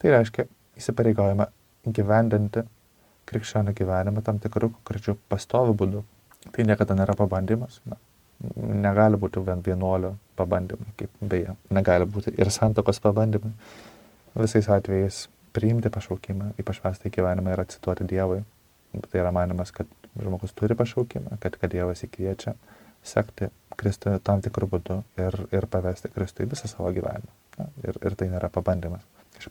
Tai 0.00 0.16
reiškia 0.16 0.48
įsipareigojimą 0.80 1.46
gyvendinti 1.86 2.64
krikščionių 3.30 3.76
gyvenimą 3.76 4.24
tam 4.26 4.40
tikrų 4.42 4.72
konkrečių 4.74 5.16
pastovių 5.30 5.76
būdų, 5.76 6.02
Tai 6.48 6.64
niekada 6.64 6.96
nėra 6.96 7.14
pabandymas. 7.18 7.80
Na, 7.84 7.98
negali 8.56 9.18
būti 9.20 9.42
vien 9.44 9.62
vienuolio 9.64 10.14
pabandymai, 10.38 10.94
kaip 10.98 11.12
beje, 11.20 11.54
negali 11.70 12.06
būti 12.08 12.32
ir 12.38 12.50
santokos 12.52 13.00
pabandymai. 13.04 13.52
Visais 14.38 14.68
atvejais 14.70 15.26
priimti 15.56 15.90
pašaukimą 15.92 16.54
į 16.60 16.64
pašvestą 16.66 17.10
gyvenimą 17.12 17.54
ir 17.54 17.64
atsituoti 17.64 18.06
Dievui. 18.08 18.42
Tai 18.90 19.20
yra 19.22 19.30
manimas, 19.34 19.70
kad 19.74 19.86
žmogus 20.18 20.54
turi 20.56 20.74
pašaukimą, 20.78 21.38
kad, 21.42 21.56
kad 21.60 21.70
Dievas 21.70 22.02
įkviečia 22.06 22.56
sekti 23.06 23.50
Kristui 23.78 24.16
tam 24.24 24.42
tikrų 24.44 24.68
būdų 24.74 24.96
ir, 25.20 25.36
ir 25.54 25.66
pavesti 25.70 26.10
Kristui 26.12 26.48
visą 26.50 26.68
savo 26.70 26.90
gyvenimą. 26.94 27.34
Na, 27.58 27.68
ir, 27.84 27.98
ir 28.02 28.16
tai 28.18 28.30
nėra 28.32 28.50
pabandymas. 28.52 29.04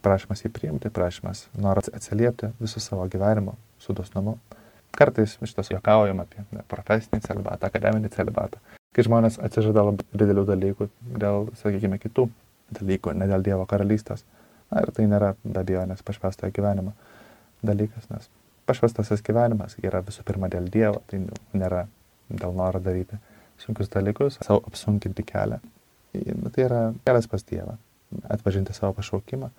Prašymas 0.04 0.43
jį 0.43 0.52
priimti, 0.54 0.91
prašymas 0.93 1.47
noras 1.58 1.89
atsiliepti 1.93 2.52
visų 2.60 2.82
savo 2.84 3.08
gyvenimo 3.10 3.56
su 3.82 3.95
dosnumu 3.97 4.36
Kartais 4.97 5.38
iš 5.41 5.54
tos 5.54 5.69
juokaujam 5.71 6.23
apie 6.23 6.43
profesinį 6.71 7.21
celibatą, 7.23 7.69
akademinį 7.69 8.10
celibatą. 8.15 8.62
Kai 8.95 9.06
žmonės 9.06 9.39
atsižada 9.43 9.84
labai 9.86 10.06
didelių 10.17 10.45
dalykų 10.49 10.89
dėl, 11.21 11.49
sakykime, 11.62 11.99
kitų 12.02 12.28
dalykų, 12.80 13.13
ne 13.17 13.30
dėl 13.30 13.45
Dievo 13.45 13.65
karalystės. 13.69 14.25
Na 14.69 14.84
ir 14.84 14.91
tai 14.93 15.08
nėra 15.10 15.34
be 15.43 15.62
abejonės 15.62 16.04
pašvestojo 16.06 16.54
gyvenimo 16.54 16.93
dalykas, 17.65 18.06
nes 18.12 18.30
pašvestasis 18.69 19.23
gyvenimas 19.25 19.78
yra 19.82 20.04
visų 20.06 20.25
pirma 20.28 20.49
dėl 20.52 20.69
Dievo, 20.73 21.02
tai 21.10 21.23
nėra 21.58 21.88
dėl 22.30 22.54
noro 22.54 22.82
daryti 22.84 23.17
sunkius 23.60 23.89
dalykus, 23.93 24.38
savo 24.45 24.62
apsunkinti 24.69 25.25
kelią. 25.25 25.60
Tai 26.13 26.63
yra 26.65 26.82
kelias 27.06 27.28
pas 27.30 27.45
Dievą, 27.45 27.78
atpažinti 28.30 28.73
savo 28.73 28.93
pašaukimą, 28.97 29.49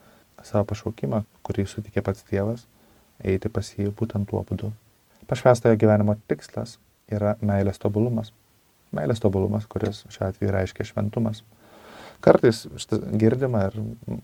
savo 0.46 0.64
pašaukimą, 0.70 1.24
kurį 1.46 1.66
sutikė 1.70 2.02
pats 2.06 2.24
Dievas, 2.30 2.66
eiti 3.22 3.50
pas 3.52 3.66
jį 3.76 3.90
būtent 3.98 4.30
tuo 4.30 4.42
būdu. 4.46 4.72
Pašvestojo 5.30 5.78
gyvenimo 5.78 6.16
tikslas 6.30 6.78
yra 7.12 7.36
meilės 7.44 7.78
tobulumas. 7.82 8.32
Meilės 8.96 9.22
tobulumas, 9.22 9.66
kuris 9.70 10.04
šiuo 10.10 10.28
atveju 10.28 10.52
reiškia 10.54 10.86
šventumas. 10.88 11.42
Kartais 12.20 12.66
girdima 13.16 13.66
ir 13.68 13.78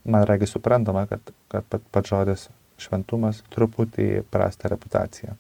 man 0.05 0.27
reikia 0.29 0.49
suprantama, 0.51 1.07
kad, 1.11 1.33
kad 1.53 1.69
pat, 1.71 1.85
pat 1.93 2.09
žodis 2.11 2.49
šventumas 2.81 3.41
truputį 3.55 4.27
prastą 4.31 4.73
reputaciją. 4.73 5.37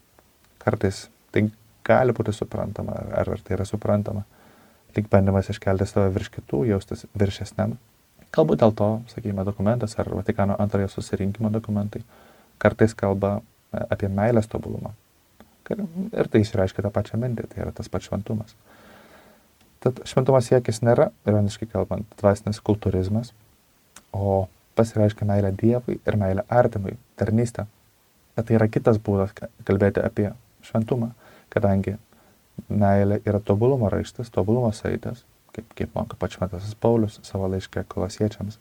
Kartais 0.62 1.06
tai 1.34 1.48
gali 1.86 2.14
būti 2.16 2.32
suprantama, 2.32 2.96
ar, 3.12 3.34
ar 3.36 3.42
tai 3.44 3.58
yra 3.58 3.66
suprantama. 3.68 4.24
Tik 4.96 5.10
bandymas 5.12 5.50
iškelti 5.52 5.84
save 5.90 6.14
virš 6.14 6.30
kitų, 6.38 6.62
jaustis 6.70 7.04
viršesniam. 7.18 7.76
Galbūt 8.32 8.62
dėl 8.62 8.72
to, 8.76 8.88
sakykime, 9.12 9.44
dokumentas 9.44 9.98
ar 10.00 10.08
Vatikano 10.16 10.56
antrojo 10.60 10.88
susirinkimo 10.92 11.50
dokumentai 11.52 12.02
kartais 12.58 12.94
kalba 12.96 13.36
e, 13.36 13.84
apie 13.90 14.08
meilės 14.12 14.48
tobulumą. 14.50 14.94
Ir 15.66 16.28
tai 16.30 16.42
išreiškia 16.44 16.84
tą 16.84 16.92
pačią 16.94 17.18
mintį, 17.20 17.48
tai 17.50 17.64
yra 17.64 17.72
tas 17.74 17.88
pats 17.90 18.06
šventumas. 18.06 18.54
Tad 19.84 20.00
šventumo 20.08 20.40
siekis 20.42 20.80
nėra, 20.84 21.10
ironiškai 21.28 21.68
kalbant, 21.72 22.08
dvasinis 22.20 22.62
kultūrizmas, 22.64 23.32
o 24.16 24.46
pasireiškia 24.76 25.28
meilė 25.28 25.52
Dievui 25.56 25.98
ir 25.98 26.18
meilė 26.20 26.44
artimui, 26.52 26.96
tarnystė. 27.20 27.66
Bet 28.36 28.48
tai 28.48 28.58
yra 28.58 28.68
kitas 28.68 28.98
būdas 29.00 29.32
kalbėti 29.36 30.02
apie 30.04 30.30
šventumą, 30.66 31.12
kadangi 31.52 31.96
meilė 32.68 33.20
yra 33.24 33.40
tobulumo 33.40 33.90
raištas, 33.92 34.32
tobulumo 34.32 34.72
saitas, 34.76 35.24
kaip, 35.56 35.68
kaip 35.78 35.94
moko 35.96 36.18
pats 36.20 36.36
šventasis 36.36 36.76
Paulius 36.80 37.20
savo 37.24 37.48
laiškė 37.52 37.86
kolosiečiams. 37.92 38.58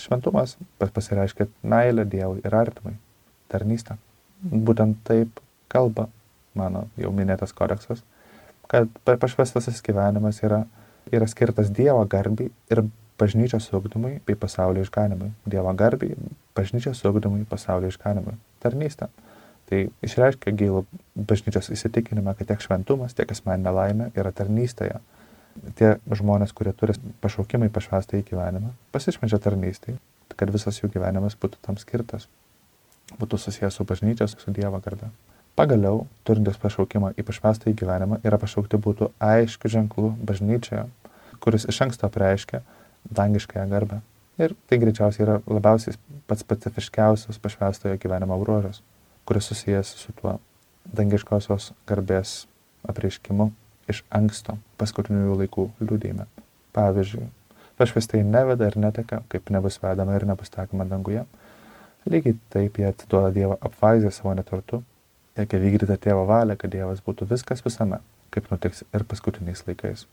Šventumas 0.00 0.56
pasireiškia 0.82 1.46
meilė 1.62 2.06
Dievui 2.10 2.42
ir 2.42 2.56
artimui, 2.58 2.96
tarnystė. 3.52 3.98
Būtent 4.42 4.98
taip 5.06 5.38
kalba 5.70 6.08
mano 6.58 6.88
jau 6.98 7.12
minėtas 7.14 7.54
kodeksas, 7.54 8.02
kad 8.70 8.90
pašvestasis 9.04 9.82
gyvenimas 9.84 10.40
yra, 10.44 10.64
yra 11.12 11.28
skirtas 11.30 11.72
Dievo 11.74 12.04
garbiai 12.10 12.50
ir 12.72 12.84
bažnyčios 13.18 13.68
ugdymui 13.72 14.20
bei 14.26 14.36
pasaulio 14.36 14.82
išganimui. 14.82 15.30
Dievo 15.46 15.72
garbiai, 15.78 16.16
bažnyčios 16.56 17.04
ugdymui, 17.06 17.44
pasaulio 17.50 17.92
išganimui. 17.92 18.36
Tarnystė. 18.62 19.10
Tai 19.70 19.80
išreiškia 20.04 20.52
gilų 20.52 20.84
bažnyčios 21.16 21.70
įsitikinimą, 21.72 22.34
kad 22.36 22.50
tiek 22.50 22.64
šventumas, 22.64 23.14
tiek 23.16 23.30
asmeninė 23.32 23.72
laimė 23.72 24.08
yra 24.18 24.32
tarnystėje. 24.36 24.98
Tie 25.78 25.94
žmonės, 26.10 26.52
kurie 26.52 26.72
turi 26.76 26.96
pašaukimą 27.22 27.70
į 27.70 27.72
pašvestą 27.72 28.18
į 28.18 28.26
gyvenimą, 28.28 28.72
pasišvenčia 28.92 29.38
tarnystėje, 29.40 30.00
kad 30.34 30.50
visas 30.50 30.80
jų 30.80 30.90
gyvenimas 30.96 31.38
būtų 31.40 31.62
tam 31.62 31.78
skirtas, 31.78 32.26
būtų 33.20 33.38
susijęs 33.38 33.78
su 33.78 33.86
bažnyčios, 33.86 34.34
su 34.42 34.54
Dievo 34.56 34.82
garbe. 34.84 35.12
Pagaliau, 35.54 36.08
turintis 36.26 36.56
pašaukimą 36.58 37.12
į 37.14 37.22
pašvestą 37.28 37.70
į 37.70 37.76
gyvenimą 37.78 38.16
yra 38.26 38.40
pašaukti 38.42 38.78
būtų 38.82 39.12
aiškių 39.22 39.68
ženklų 39.70 40.08
bažnyčioje, 40.26 40.88
kuris 41.38 41.66
iš 41.70 41.76
anksto 41.84 42.08
apreiškia 42.08 42.58
dangiškąją 43.14 43.66
garbę. 43.70 44.00
Ir 44.42 44.56
tai 44.66 44.80
greičiausiai 44.82 45.22
yra 45.22 45.36
labiausiai 45.46 45.94
pats 46.26 46.42
specifiškiausias 46.42 47.38
pašvestojo 47.38 47.94
gyvenimo 48.02 48.34
bruožas, 48.40 48.80
kuris 49.30 49.46
susijęs 49.52 49.92
su 50.00 50.14
tuo 50.18 50.32
dangiškosios 50.90 51.68
garbės 51.86 52.32
apreiškimu 52.90 53.46
iš 53.94 54.00
anksto 54.10 54.56
paskutiniųjų 54.82 55.36
laikų 55.44 55.66
liūdėjime. 55.84 56.26
Pavyzdžiui, 56.74 57.28
pašvestai 57.78 58.24
neveda 58.26 58.72
ir 58.72 58.80
neteka, 58.88 59.20
kaip 59.30 59.54
nebus 59.54 59.78
vedama 59.84 60.18
ir 60.18 60.26
nebus 60.26 60.50
tekama 60.50 60.88
danguje. 60.90 61.22
Lygiai 62.10 62.34
taip 62.50 62.82
jie 62.82 62.88
atiduoda 62.90 63.30
Dievą 63.38 63.60
apvaizę 63.62 64.10
savo 64.10 64.34
neturtu 64.34 64.82
Reikia 65.34 65.58
vykdyti 65.58 65.96
tėvo 65.98 66.26
valią, 66.28 66.54
kad 66.58 66.70
Dievas 66.70 67.00
būtų 67.02 67.26
viskas 67.30 67.64
visame, 67.64 67.98
kaip 68.34 68.46
nutiks 68.52 68.84
ir 68.94 69.02
paskutiniais 69.10 69.64
laikais. 69.66 70.06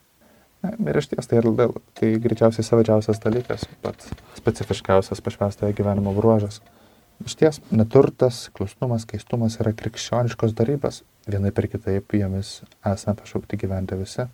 Na, 0.62 0.74
ir 0.90 0.98
iš 0.98 1.12
ties 1.12 1.30
tai, 1.30 1.40
yra, 1.42 1.68
tai 1.98 2.12
greičiausiai 2.22 2.66
savadžiausias 2.66 3.22
dalykas, 3.22 3.68
pats 3.86 4.10
specifiškiausias 4.38 5.22
pašvestojo 5.26 5.74
gyvenimo 5.78 6.14
bruožas. 6.18 6.60
Iš 7.22 7.38
ties, 7.38 7.62
neturtas, 7.70 8.48
klusnumas, 8.58 9.06
keistumas 9.10 9.60
yra 9.62 9.74
krikščioniškos 9.78 10.56
darybas, 10.58 11.04
vienai 11.30 11.54
per 11.54 11.70
kitaip 11.70 12.14
jomis 12.18 12.60
esame 12.82 13.18
pašaukti 13.22 13.62
gyventi 13.62 13.98
visi. 13.98 14.26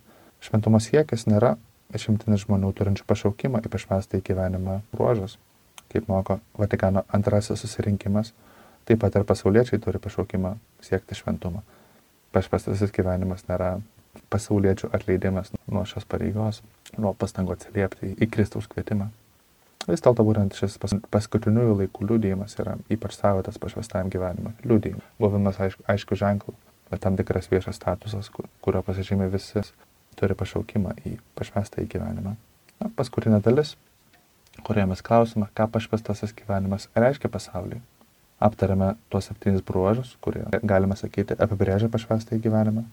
Šventumo 0.44 0.80
siekis 0.80 1.26
nėra 1.28 1.56
išimtinis 1.96 2.46
žmonių 2.46 2.72
turinčių 2.76 3.04
pašaukimą 3.08 3.60
į 3.64 3.72
pašvestą 3.72 4.20
į 4.20 4.24
gyvenimą 4.28 4.80
bruožas, 4.92 5.36
kaip 5.92 6.08
moko 6.08 6.40
Vatikano 6.56 7.04
antrasis 7.12 7.60
susirinkimas 7.64 8.32
Taip 8.88 9.02
pat 9.04 9.16
ir 9.18 9.24
pasauliečiai 9.28 9.80
turi 9.84 9.98
pašaukimą 10.00 10.54
siekti 10.80 11.16
šventumą. 11.18 11.60
Pašvestasis 12.32 12.92
gyvenimas 12.96 13.42
nėra 13.44 13.74
pasauliečių 14.32 14.88
atleidimas 14.96 15.50
nuo 15.68 15.82
šios 15.90 16.06
pareigos, 16.08 16.62
nuo 16.96 17.12
pastangų 17.12 17.52
atsiliepti 17.52 18.14
į 18.16 18.28
Kristaus 18.32 18.68
kvietimą. 18.72 19.10
Vis 19.88 20.04
dėlto 20.04 20.24
būtent 20.24 20.56
šis 20.56 20.78
paskutiniųjų 21.12 21.74
laikų 21.82 22.08
liūdėjimas 22.08 22.56
yra 22.62 22.78
ypač 22.96 23.18
savotas 23.18 23.60
pašvestajam 23.60 24.08
gyvenimui. 24.14 24.54
Liūdėjimas, 24.64 25.12
buvimas 25.20 25.60
aišku, 25.66 25.84
aišku 25.92 26.18
ženklų, 26.22 26.56
bet 26.88 27.04
tam 27.04 27.20
tikras 27.20 27.50
viešas 27.52 27.76
statusas, 27.76 28.32
kurio 28.64 28.82
pasižymė 28.88 29.28
visi, 29.36 29.66
turi 30.16 30.36
pašaukimą 30.36 30.96
į 31.04 31.18
pašvestą 31.36 31.84
į 31.84 31.92
gyvenimą. 31.92 32.34
Na, 32.80 32.90
paskutinė 32.96 33.44
dalis, 33.44 33.76
kurioje 34.64 34.88
mes 34.94 35.04
klausime, 35.04 35.52
ką 35.52 35.68
pašvestasis 35.76 36.36
gyvenimas 36.40 36.88
reiškia 36.96 37.28
pasauliui 37.36 37.84
aptarėme 38.42 38.94
tuos 39.12 39.28
septynis 39.30 39.64
bruožus, 39.66 40.14
kurie, 40.24 40.44
galima 40.62 40.96
sakyti, 40.98 41.36
apibrėžia 41.38 41.90
pašvestą 41.92 42.38
į 42.38 42.44
gyvenimą. 42.46 42.84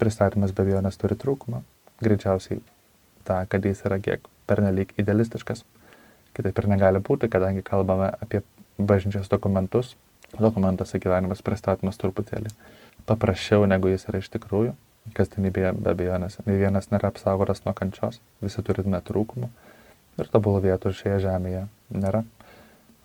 Pristatymas 0.00 0.52
be 0.52 0.66
abejonės 0.66 0.98
turi 1.00 1.16
trūkumą. 1.16 1.62
Greičiausiai 2.04 2.60
tą, 3.28 3.38
kad 3.48 3.64
jis 3.64 3.84
yra 3.86 4.00
kiek 4.02 4.26
pernelyg 4.50 4.92
idealistiškas. 5.00 5.64
Kitaip 6.36 6.58
ir 6.60 6.68
negali 6.70 7.00
būti, 7.04 7.30
kadangi 7.32 7.64
kalbame 7.66 8.10
apie 8.20 8.42
bažnyčios 8.78 9.30
dokumentus. 9.32 9.94
Dokumentas 10.38 10.94
į 10.94 11.00
gyvenimas 11.02 11.42
pristatomas 11.42 11.98
truputėlį 11.98 12.52
paprasčiau, 13.10 13.66
negu 13.66 13.90
jis 13.90 14.06
yra 14.08 14.20
iš 14.22 14.30
tikrųjų. 14.34 14.76
Kasdienybėje 15.16 15.72
be 15.80 15.90
abejonės, 15.94 16.36
nei 16.46 16.60
vienas 16.60 16.90
nėra 16.92 17.08
apsaugotas 17.10 17.64
nuo 17.64 17.72
kančios, 17.74 18.20
visi 18.44 18.62
turime 18.62 19.00
trūkumų 19.02 19.48
ir 20.20 20.28
tobulų 20.30 20.60
vietų 20.68 20.92
šioje 20.94 21.22
žemėje 21.24 21.62
nėra. 21.96 22.22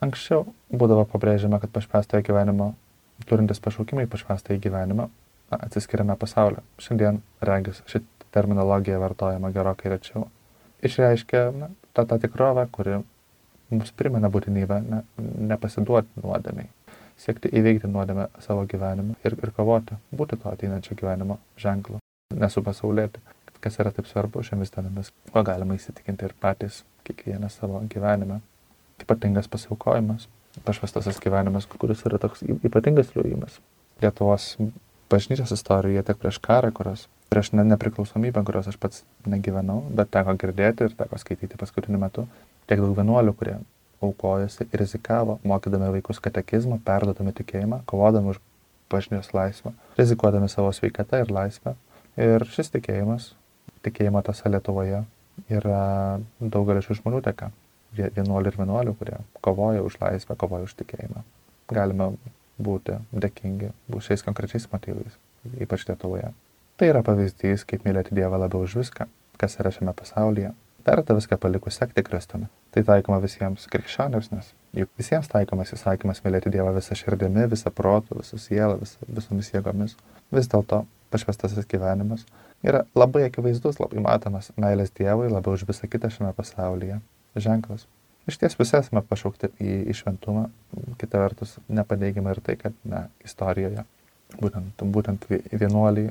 Anksčiau 0.05 0.45
būdavo 0.69 1.05
pabrėžiama, 1.09 1.59
kad 1.63 1.71
pašvestąją 1.73 2.25
gyvenimą, 2.27 2.71
turintis 3.29 3.61
pašaukimą 3.63 4.05
į 4.05 4.11
pašvestąją 4.11 4.61
gyvenimą, 4.61 5.07
atsiskiriame 5.55 6.17
pasaulio. 6.19 6.61
Šiandien, 6.81 7.21
regis, 7.49 7.81
ši 7.89 8.03
terminologija 8.35 8.99
vartojama 9.01 9.51
gerokai 9.55 9.93
rečiau. 9.95 10.27
Išreiškia 10.85 11.43
na, 11.55 11.69
tą, 11.95 12.05
tą 12.05 12.19
tikrovę, 12.21 12.67
kuri 12.71 12.99
mums 13.71 13.93
primena 13.97 14.29
būtinybę 14.31 14.81
ne, 14.85 15.03
nepasiduoti 15.51 16.21
nuodėmiai, 16.21 16.67
siekti 17.21 17.49
įveikti 17.61 17.89
nuodėmę 17.89 18.27
savo 18.45 18.65
gyvenime 18.69 19.15
ir, 19.25 19.37
ir 19.39 19.53
kovoti, 19.55 19.97
būti 20.13 20.37
to 20.41 20.51
ateinančio 20.51 20.97
gyvenimo 20.99 21.39
ženklu, 21.61 22.01
nesu 22.35 22.61
pasaulėti, 22.65 23.23
kas 23.63 23.79
yra 23.81 23.89
taip 23.95 24.05
svarbu 24.11 24.43
šiomis 24.45 24.73
dienomis, 24.75 25.09
ko 25.33 25.41
galima 25.47 25.79
įsitikinti 25.79 26.27
ir 26.27 26.35
patys 26.41 26.83
kiekvieną 27.07 27.49
savo 27.49 27.81
gyvenime 27.89 28.43
ypatingas 29.01 29.47
pasiaukojimas, 29.51 30.27
pašvestasis 30.63 31.19
gyvenimas, 31.23 31.67
kuris 31.67 32.03
yra 32.07 32.19
toks 32.21 32.43
ypatingas 32.63 33.11
liūjimas. 33.15 33.59
Lietuvos 34.03 34.55
bažnyčios 35.11 35.53
istorijoje 35.55 36.03
tiek 36.07 36.19
prieš 36.19 36.39
karą, 36.43 36.71
kurios, 36.75 37.05
prieš 37.29 37.51
ne, 37.55 37.65
nepriklausomybę, 37.67 38.43
kurios 38.47 38.69
aš 38.71 38.77
pats 38.81 39.03
negyvenau, 39.29 39.81
bet 39.95 40.11
teko 40.13 40.35
girdėti 40.41 40.87
ir 40.87 40.97
teko 40.97 41.19
skaityti 41.21 41.59
paskutiniu 41.61 42.01
metu, 42.01 42.27
tiek 42.69 42.81
daug 42.81 42.95
vienuolių, 42.97 43.35
kurie 43.37 43.55
aukojosi 44.03 44.65
ir 44.65 44.79
rizikavo, 44.83 45.39
mokydami 45.47 45.91
vaikus 45.97 46.21
katekizmą, 46.23 46.79
perdodami 46.85 47.33
tikėjimą, 47.35 47.81
kovodami 47.89 48.33
už 48.33 48.41
bažnyčios 48.91 49.33
laisvę, 49.35 49.73
rizikuodami 49.99 50.49
savo 50.51 50.71
sveikatą 50.75 51.23
ir 51.23 51.33
laisvę. 51.33 51.75
Ir 52.21 52.45
šis 52.47 52.71
tikėjimas, 52.71 53.33
tikėjimo 53.83 54.21
tasa 54.23 54.51
Lietuvoje, 54.51 55.03
yra 55.51 55.85
daugelis 56.39 56.87
žmonių 56.87 57.21
teka 57.25 57.51
vienuolių 57.97 58.51
ir 58.51 58.57
vienuolių, 58.61 58.95
kurie 58.99 59.19
kovoja 59.45 59.83
už 59.85 59.99
laisvę, 60.01 60.37
kovoja 60.39 60.67
už 60.67 60.77
tikėjimą. 60.81 61.25
Galime 61.71 62.13
būti 62.61 62.99
dėkingi 63.11 63.73
šiais 63.99 64.23
konkrečiais 64.25 64.67
motyvais, 64.71 65.19
ypač 65.59 65.87
Lietuvoje. 65.89 66.31
Tai 66.75 66.89
yra 66.91 67.03
pavyzdys, 67.07 67.63
kaip 67.67 67.85
mylėti 67.87 68.15
Dievą 68.15 68.39
labiau 68.41 68.67
už 68.67 68.79
viską 68.83 69.07
kas 69.37 69.59
yra 69.59 69.71
šiame 69.71 69.93
pasaulyje. 69.93 70.51
Verta 70.85 71.15
viską 71.17 71.37
palikus 71.41 71.79
sekti 71.79 72.03
Kristumi. 72.05 72.47
Tai 72.73 72.83
taikoma 72.85 73.17
visiems 73.23 73.65
krikščionims, 73.71 74.29
nes 74.35 74.51
juk 74.77 74.91
visiems 74.99 75.29
taikomas 75.31 75.73
įsakymas 75.73 76.21
mylėti 76.25 76.51
Dievą 76.53 76.75
visą 76.75 76.97
širdimi, 76.99 77.47
visą 77.51 77.71
protų, 77.73 78.19
visą 78.21 78.39
sielą, 78.41 78.77
visą, 78.83 79.07
visomis 79.07 79.49
jėgomis. 79.53 79.95
Vis 80.35 80.51
dėlto 80.51 80.83
pašvestasis 81.13 81.65
gyvenimas 81.71 82.25
yra 82.65 82.83
labai 82.97 83.25
akivaizdus, 83.29 83.79
labai 83.81 84.03
matomas 84.03 84.51
meilės 84.61 84.93
Dievui 84.93 85.31
labiau 85.31 85.57
už 85.57 85.65
visą 85.69 85.89
kitą 85.89 86.11
šiame 86.13 86.33
pasaulyje 86.37 86.99
ženklas. 87.41 87.87
Iš 88.25 88.39
ties 88.41 88.55
visi 88.57 88.77
esame 88.79 89.03
pašaukti 89.05 89.51
į, 89.61 89.73
į 89.91 89.97
šventumą, 89.99 90.47
kita 91.01 91.21
vertus 91.21 91.59
nepaneigima 91.69 92.33
ir 92.33 92.41
tai, 92.45 92.55
kad 92.57 92.73
na, 92.87 93.05
istorijoje 93.25 93.85
būtent, 94.41 94.81
būtent 94.95 95.27
vienuoliai 95.51 96.09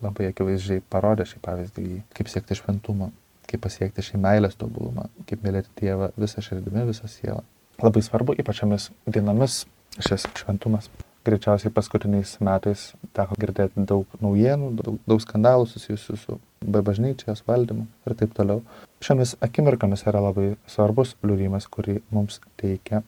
labai 0.00 0.30
akivaizdžiai 0.30 0.84
parodė 0.92 1.26
šį 1.28 1.42
pavyzdį, 1.44 1.86
kaip 2.16 2.30
siekti 2.30 2.58
šventumo, 2.58 3.10
kaip 3.50 3.64
pasiekti 3.64 4.04
šį 4.06 4.20
meilės 4.22 4.56
tobulumą, 4.60 5.08
kaip 5.28 5.42
mylėti 5.44 5.72
Dievą 5.80 6.10
visą 6.20 6.44
širdimi, 6.44 6.86
visą 6.88 7.10
sielą. 7.10 7.42
Labai 7.80 8.02
svarbu, 8.04 8.36
ypač 8.38 8.60
šiomis 8.60 8.90
dienomis, 9.08 9.64
šis 9.98 10.28
šventumas. 10.38 10.90
Greičiausiai 11.24 11.72
paskutiniais 11.76 12.38
metais 12.44 12.90
teko 13.16 13.36
girdėti 13.40 13.82
daug 13.88 14.08
naujienų, 14.24 14.70
daug, 14.78 15.00
daug 15.08 15.20
skandalų 15.20 15.66
susijusių 15.68 16.16
su 16.20 16.38
bažnyčios 16.64 17.42
valdymu 17.48 17.84
ir 18.08 18.16
taip 18.16 18.32
toliau. 18.36 18.62
Šiomis 19.00 19.34
akimirkomis 19.40 20.04
yra 20.10 20.20
labai 20.20 20.54
svarbus 20.68 21.14
liūdimas, 21.24 21.64
kurį 21.72 22.02
mums 22.12 22.40
teikia 22.60 23.00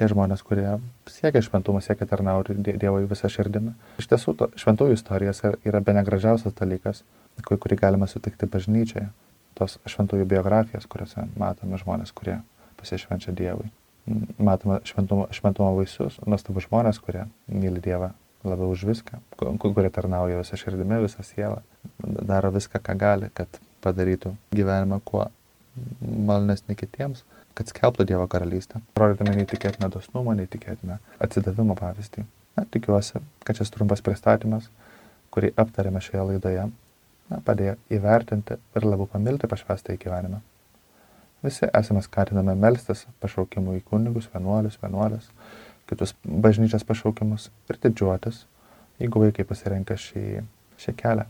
tie 0.00 0.08
žmonės, 0.08 0.42
kurie 0.44 0.66
siekia 1.08 1.42
šventumą, 1.44 1.80
siekia 1.84 2.08
tarnauti 2.08 2.56
Dievui 2.60 3.06
visą 3.08 3.28
širdimi. 3.32 3.72
Iš 4.00 4.08
tiesų, 4.12 4.34
to, 4.36 4.48
šventųjų 4.60 4.96
istorijas 4.96 5.42
yra 5.64 5.80
be 5.84 5.94
negražiausias 5.96 6.56
dalykas, 6.56 7.02
kurį 7.44 7.78
galime 7.80 8.08
sutikti 8.08 8.48
bažnyčioje. 8.52 9.10
Tos 9.56 9.76
šventųjų 9.88 10.28
biografijas, 10.28 10.84
kuriuose 10.88 11.26
matome 11.40 11.80
žmonės, 11.80 12.12
kurie 12.16 12.38
pasišvenčia 12.80 13.32
Dievui. 13.36 13.68
Matome 14.40 14.80
šventumo, 14.88 15.28
šventumo 15.36 15.74
vaisius, 15.76 16.16
nuostabų 16.24 16.64
žmonės, 16.68 17.00
kurie 17.04 17.26
myli 17.48 17.80
Dievą 17.84 18.12
labiau 18.44 18.72
už 18.72 18.86
viską, 18.88 19.20
kurie 19.36 19.90
tarnauja 19.92 20.40
visą 20.40 20.56
širdimi, 20.56 21.02
visą 21.04 21.24
sielą, 21.24 21.60
daro 22.00 22.52
viską, 22.54 22.80
ką 22.80 22.96
gali, 22.96 23.28
kad 23.36 23.60
padarytų 23.84 24.34
gyvenimą 24.54 25.00
kuo 25.04 25.28
malnesnį 26.00 26.76
kitiems 26.76 27.24
kad 27.54 27.70
skelbtų 27.70 28.06
Dievo 28.08 28.26
karalystę, 28.30 28.80
rodydami 28.96 29.40
neįtikėtiną 29.40 29.90
dosnumą, 29.92 30.32
neįtikėtiną 30.38 30.98
atsidavimo 31.22 31.74
pavyzdį. 31.78 32.24
Na, 32.56 32.66
tikiuosi, 32.72 33.20
kad 33.46 33.58
šis 33.58 33.72
trumpas 33.74 34.02
pristatymas, 34.04 34.68
kurį 35.34 35.52
aptarėme 35.60 36.02
šioje 36.02 36.26
laidoje, 36.30 36.68
na, 37.30 37.40
padėjo 37.46 37.76
įvertinti 37.92 38.56
ir 38.56 38.86
labiau 38.86 39.08
pamilti 39.10 39.50
pašvestą 39.50 39.96
į 39.96 40.00
gyvenimą. 40.04 40.40
Visi 41.44 41.68
esame 41.68 42.02
skatinami 42.04 42.54
melstis 42.58 43.06
pašaukimų 43.22 43.78
į 43.78 43.84
kunigus, 43.90 44.28
vienuolius, 44.32 44.76
vienuolės, 44.82 45.28
kitus 45.90 46.14
bažnyčios 46.24 46.84
pašaukimus 46.86 47.48
ir 47.70 47.80
didžiuotis, 47.82 48.44
jeigu 49.00 49.24
vaikai 49.24 49.46
pasirenka 49.48 49.96
šį, 50.00 50.42
šį 50.80 50.96
kelią. 51.00 51.28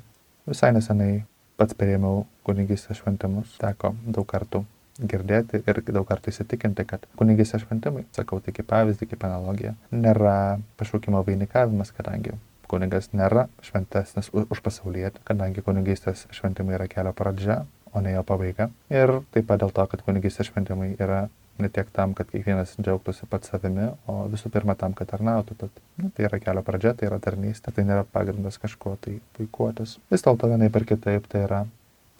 Visai 0.51 0.73
nesenai 0.75 1.13
pats 1.61 1.77
perėmiau 1.77 2.25
kunigystės 2.49 3.03
šventimus, 3.03 3.53
teko 3.61 3.93
daug 4.09 4.27
kartų 4.29 4.65
girdėti 5.01 5.63
ir 5.69 5.81
daug 5.89 6.07
kartų 6.09 6.33
įsitikinti, 6.33 6.85
kad 6.89 7.05
kunigystės 7.21 7.65
šventimai, 7.65 8.05
sakau 8.17 8.41
tai 8.45 8.55
kaip 8.57 8.69
pavyzdį, 8.71 9.11
kaip 9.13 9.27
analogija, 9.29 9.75
nėra 9.93 10.61
pašaukimo 10.81 11.23
vainikavimas, 11.27 11.93
kadangi 11.97 12.35
kunigas 12.71 13.11
nėra 13.17 13.49
šventesnis 13.67 14.31
už 14.33 14.63
pasaulietį, 14.63 15.25
kadangi 15.27 15.65
kunigystės 15.67 16.27
šventimai 16.37 16.77
yra 16.79 16.89
kelio 16.91 17.15
pradžia, 17.17 17.65
o 17.91 18.03
ne 18.05 18.15
jo 18.15 18.23
pabaiga. 18.27 18.69
Ir 18.93 19.21
taip 19.35 19.49
pat 19.49 19.63
dėl 19.63 19.73
to, 19.75 19.87
kad 19.91 20.05
kunigystės 20.07 20.51
šventimai 20.53 20.93
yra 21.01 21.25
ne 21.63 21.71
tiek 21.73 21.89
tam, 21.95 22.15
kad 22.19 22.31
kiekvienas 22.31 22.77
džiaugtųsi 22.79 23.29
pats 23.31 23.53
savimi, 23.53 23.89
o 24.11 24.23
visų 24.33 24.53
pirma 24.53 24.77
tam, 24.79 24.95
kad 24.97 25.11
tarnautų. 25.13 25.57
Tad, 25.61 25.83
nu, 26.01 26.13
tai 26.17 26.29
yra 26.29 26.41
kelio 26.43 26.63
pradžia, 26.67 26.95
tai 26.99 27.11
yra 27.11 27.21
tarnystė, 27.23 27.75
tai 27.77 27.85
nėra 27.89 28.07
pagrindas 28.09 28.61
kažko 28.63 28.97
tai 29.05 29.19
puikuotis. 29.37 29.99
Vis 30.13 30.25
dėlto 30.27 30.51
vienai 30.51 30.71
per 30.73 30.89
kitaip 30.89 31.29
tai 31.31 31.45
yra, 31.49 31.65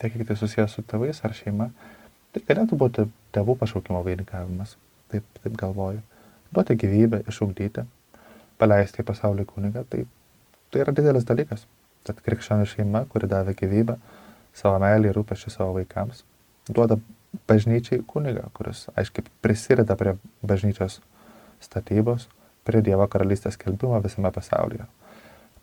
tiek 0.03 0.15
kiek 0.15 0.29
tai 0.29 0.39
susijęs 0.41 0.77
su 0.77 0.87
tėvais 0.87 1.25
ar 1.27 1.37
šeima, 1.37 1.71
Tai 2.31 2.43
galėtų 2.47 2.77
būti 2.79 3.05
tėvų 3.35 3.57
pašaukimo 3.59 4.05
vainikavimas, 4.07 4.77
taip, 5.11 5.25
taip 5.43 5.55
galvoju. 5.59 5.99
Duoti 6.55 6.77
gyvybę, 6.79 7.25
išugdyti, 7.31 7.83
paleisti 8.59 9.03
į 9.03 9.07
pasaulį 9.09 9.47
kunigą, 9.51 9.83
tai, 9.91 10.05
tai 10.71 10.85
yra 10.85 10.95
didelis 10.95 11.27
dalykas. 11.27 11.65
Tad 12.07 12.23
krikščionių 12.25 12.69
šeima, 12.71 13.03
kuri 13.11 13.29
davė 13.31 13.57
gyvybę, 13.59 13.97
savo 14.57 14.79
meilį 14.83 15.11
ir 15.11 15.19
rūpešį 15.19 15.53
savo 15.57 15.75
vaikams, 15.81 16.23
duoda 16.71 17.01
bažnyčiai 17.49 18.03
kunigą, 18.07 18.49
kuris, 18.55 18.87
aiškiai, 18.99 19.27
prisideda 19.45 19.97
prie 19.99 20.17
bažnyčios 20.47 21.01
statybos, 21.63 22.29
prie 22.67 22.83
Dievo 22.85 23.07
karalystės 23.11 23.59
kelbimo 23.61 23.99
visame 24.05 24.33
pasaulyje. 24.35 24.87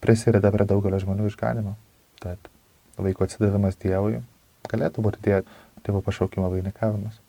Prisideda 0.03 0.51
prie 0.53 0.67
daugelio 0.69 0.99
žmonių 1.01 1.29
išganimo. 1.31 1.75
Tad 2.21 2.49
vaiko 2.97 3.25
atsidavimas 3.25 3.79
Dievui 3.81 4.21
galėtų 4.67 5.03
būti 5.05 5.23
tie 5.23 5.41
tėvo 5.85 6.01
pašaukimo 6.05 6.49
vainikavimas. 6.51 7.19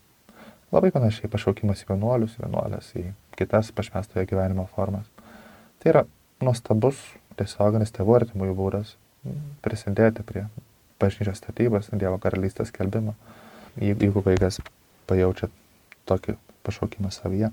Labai 0.72 0.90
panašiai 0.92 1.30
pašaukimas 1.32 1.84
į 1.84 1.92
vienuolius, 1.94 2.36
vienuolės, 2.40 2.90
į 2.98 3.12
kitas 3.38 3.70
pašvestojo 3.72 4.26
gyvenimo 4.28 4.66
formas. 4.74 5.06
Tai 5.80 5.92
yra 5.92 6.02
nuostabus 6.44 6.98
tiesioginis 7.38 7.94
tėvų 7.94 8.16
artimųjų 8.18 8.56
būdas 8.58 8.96
prisidėti 9.64 10.24
prie 10.26 10.46
bažnyčios 11.00 11.40
statybos, 11.40 11.90
Dievo 11.92 12.18
karalystės 12.22 12.72
kelbimo, 12.74 13.14
jeigu 13.80 14.24
vaikas 14.26 14.60
pajaučia 15.08 15.50
tokį 16.08 16.36
pašaukimą 16.66 17.12
savyje. 17.14 17.52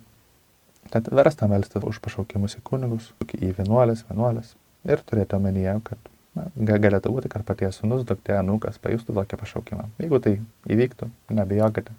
Tad 0.94 1.08
versta 1.14 1.48
melstis 1.50 1.84
už 1.84 2.02
pašaukimus 2.04 2.60
į 2.60 2.66
kunigus, 2.68 3.14
į 3.34 3.56
vienuolės, 3.58 4.06
vienuolės 4.10 4.54
ir 4.86 5.02
turėti 5.08 5.38
omenyje, 5.40 5.80
kad 5.88 6.12
Na, 6.36 6.50
galėtų 6.60 7.14
būti, 7.16 7.30
kad 7.32 7.46
paties 7.48 7.78
sunus, 7.80 8.04
duktė, 8.08 8.36
anūkas 8.42 8.78
pajustų 8.84 9.14
tokį 9.16 9.38
pašaukimą. 9.40 9.86
Jeigu 10.04 10.20
tai 10.20 10.34
įvyktų, 10.68 11.08
nebijokite. 11.38 11.94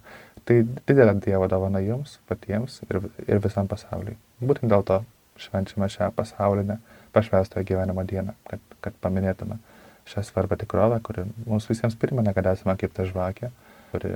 Tai 0.47 0.57
didelė 0.87 1.15
Dievo 1.25 1.49
dovana 1.49 1.81
jums 1.81 2.19
patiems 2.29 2.83
ir, 2.85 3.01
ir 3.25 3.41
visam 3.43 3.69
pasauliui. 3.71 4.19
Būtent 4.45 4.69
dėl 4.71 4.85
to 4.87 5.01
švenčiame 5.41 5.89
šią 5.93 6.11
pasaulinę 6.17 6.77
pašvestojo 7.17 7.65
gyvenimo 7.67 8.05
dieną, 8.05 8.37
kad, 8.51 8.61
kad 8.85 9.01
paminėtume 9.01 9.57
šią 10.13 10.27
svarbę 10.29 10.61
tikrovę, 10.61 11.01
kuri 11.05 11.25
mums 11.47 11.67
visiems 11.71 11.97
primena, 11.99 12.37
kad 12.37 12.53
esame 12.53 12.77
kaip 12.79 12.93
ta 12.95 13.09
žvakė, 13.09 13.51
kuri 13.93 14.13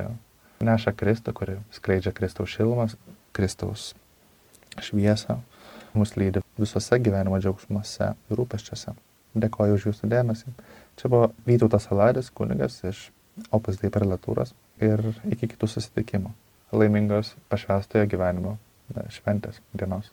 neša 0.65 0.93
Kristų, 0.97 1.35
kuri 1.37 1.57
skleidžia 1.75 2.13
Kristaus 2.17 2.53
šilumą, 2.53 2.89
Kristaus 3.37 3.93
šviesą, 4.81 5.41
mus 5.95 6.15
lydi 6.17 6.43
visose 6.61 6.99
gyvenimo 7.03 7.41
džiaugsmuose 7.41 8.13
ir 8.13 8.41
rūpeščiuose. 8.41 8.95
Dėkoju 9.41 9.79
už 9.79 9.89
jūsų 9.91 10.11
dėmesį. 10.11 10.53
Čia 10.99 11.11
buvo 11.11 11.31
Vytautas 11.47 11.87
Aladis, 11.95 12.31
kunigas 12.35 12.81
iš 12.87 13.09
Opus 13.55 13.79
Dei 13.81 13.93
prelatūros 13.95 14.53
ir 14.83 15.03
iki 15.31 15.49
kitų 15.55 15.71
susitikimų. 15.71 16.33
Laimingos 16.75 17.35
pašvestojo 17.51 18.11
gyvenimo 18.11 18.59
šventės 19.15 19.63
dienos. 19.73 20.11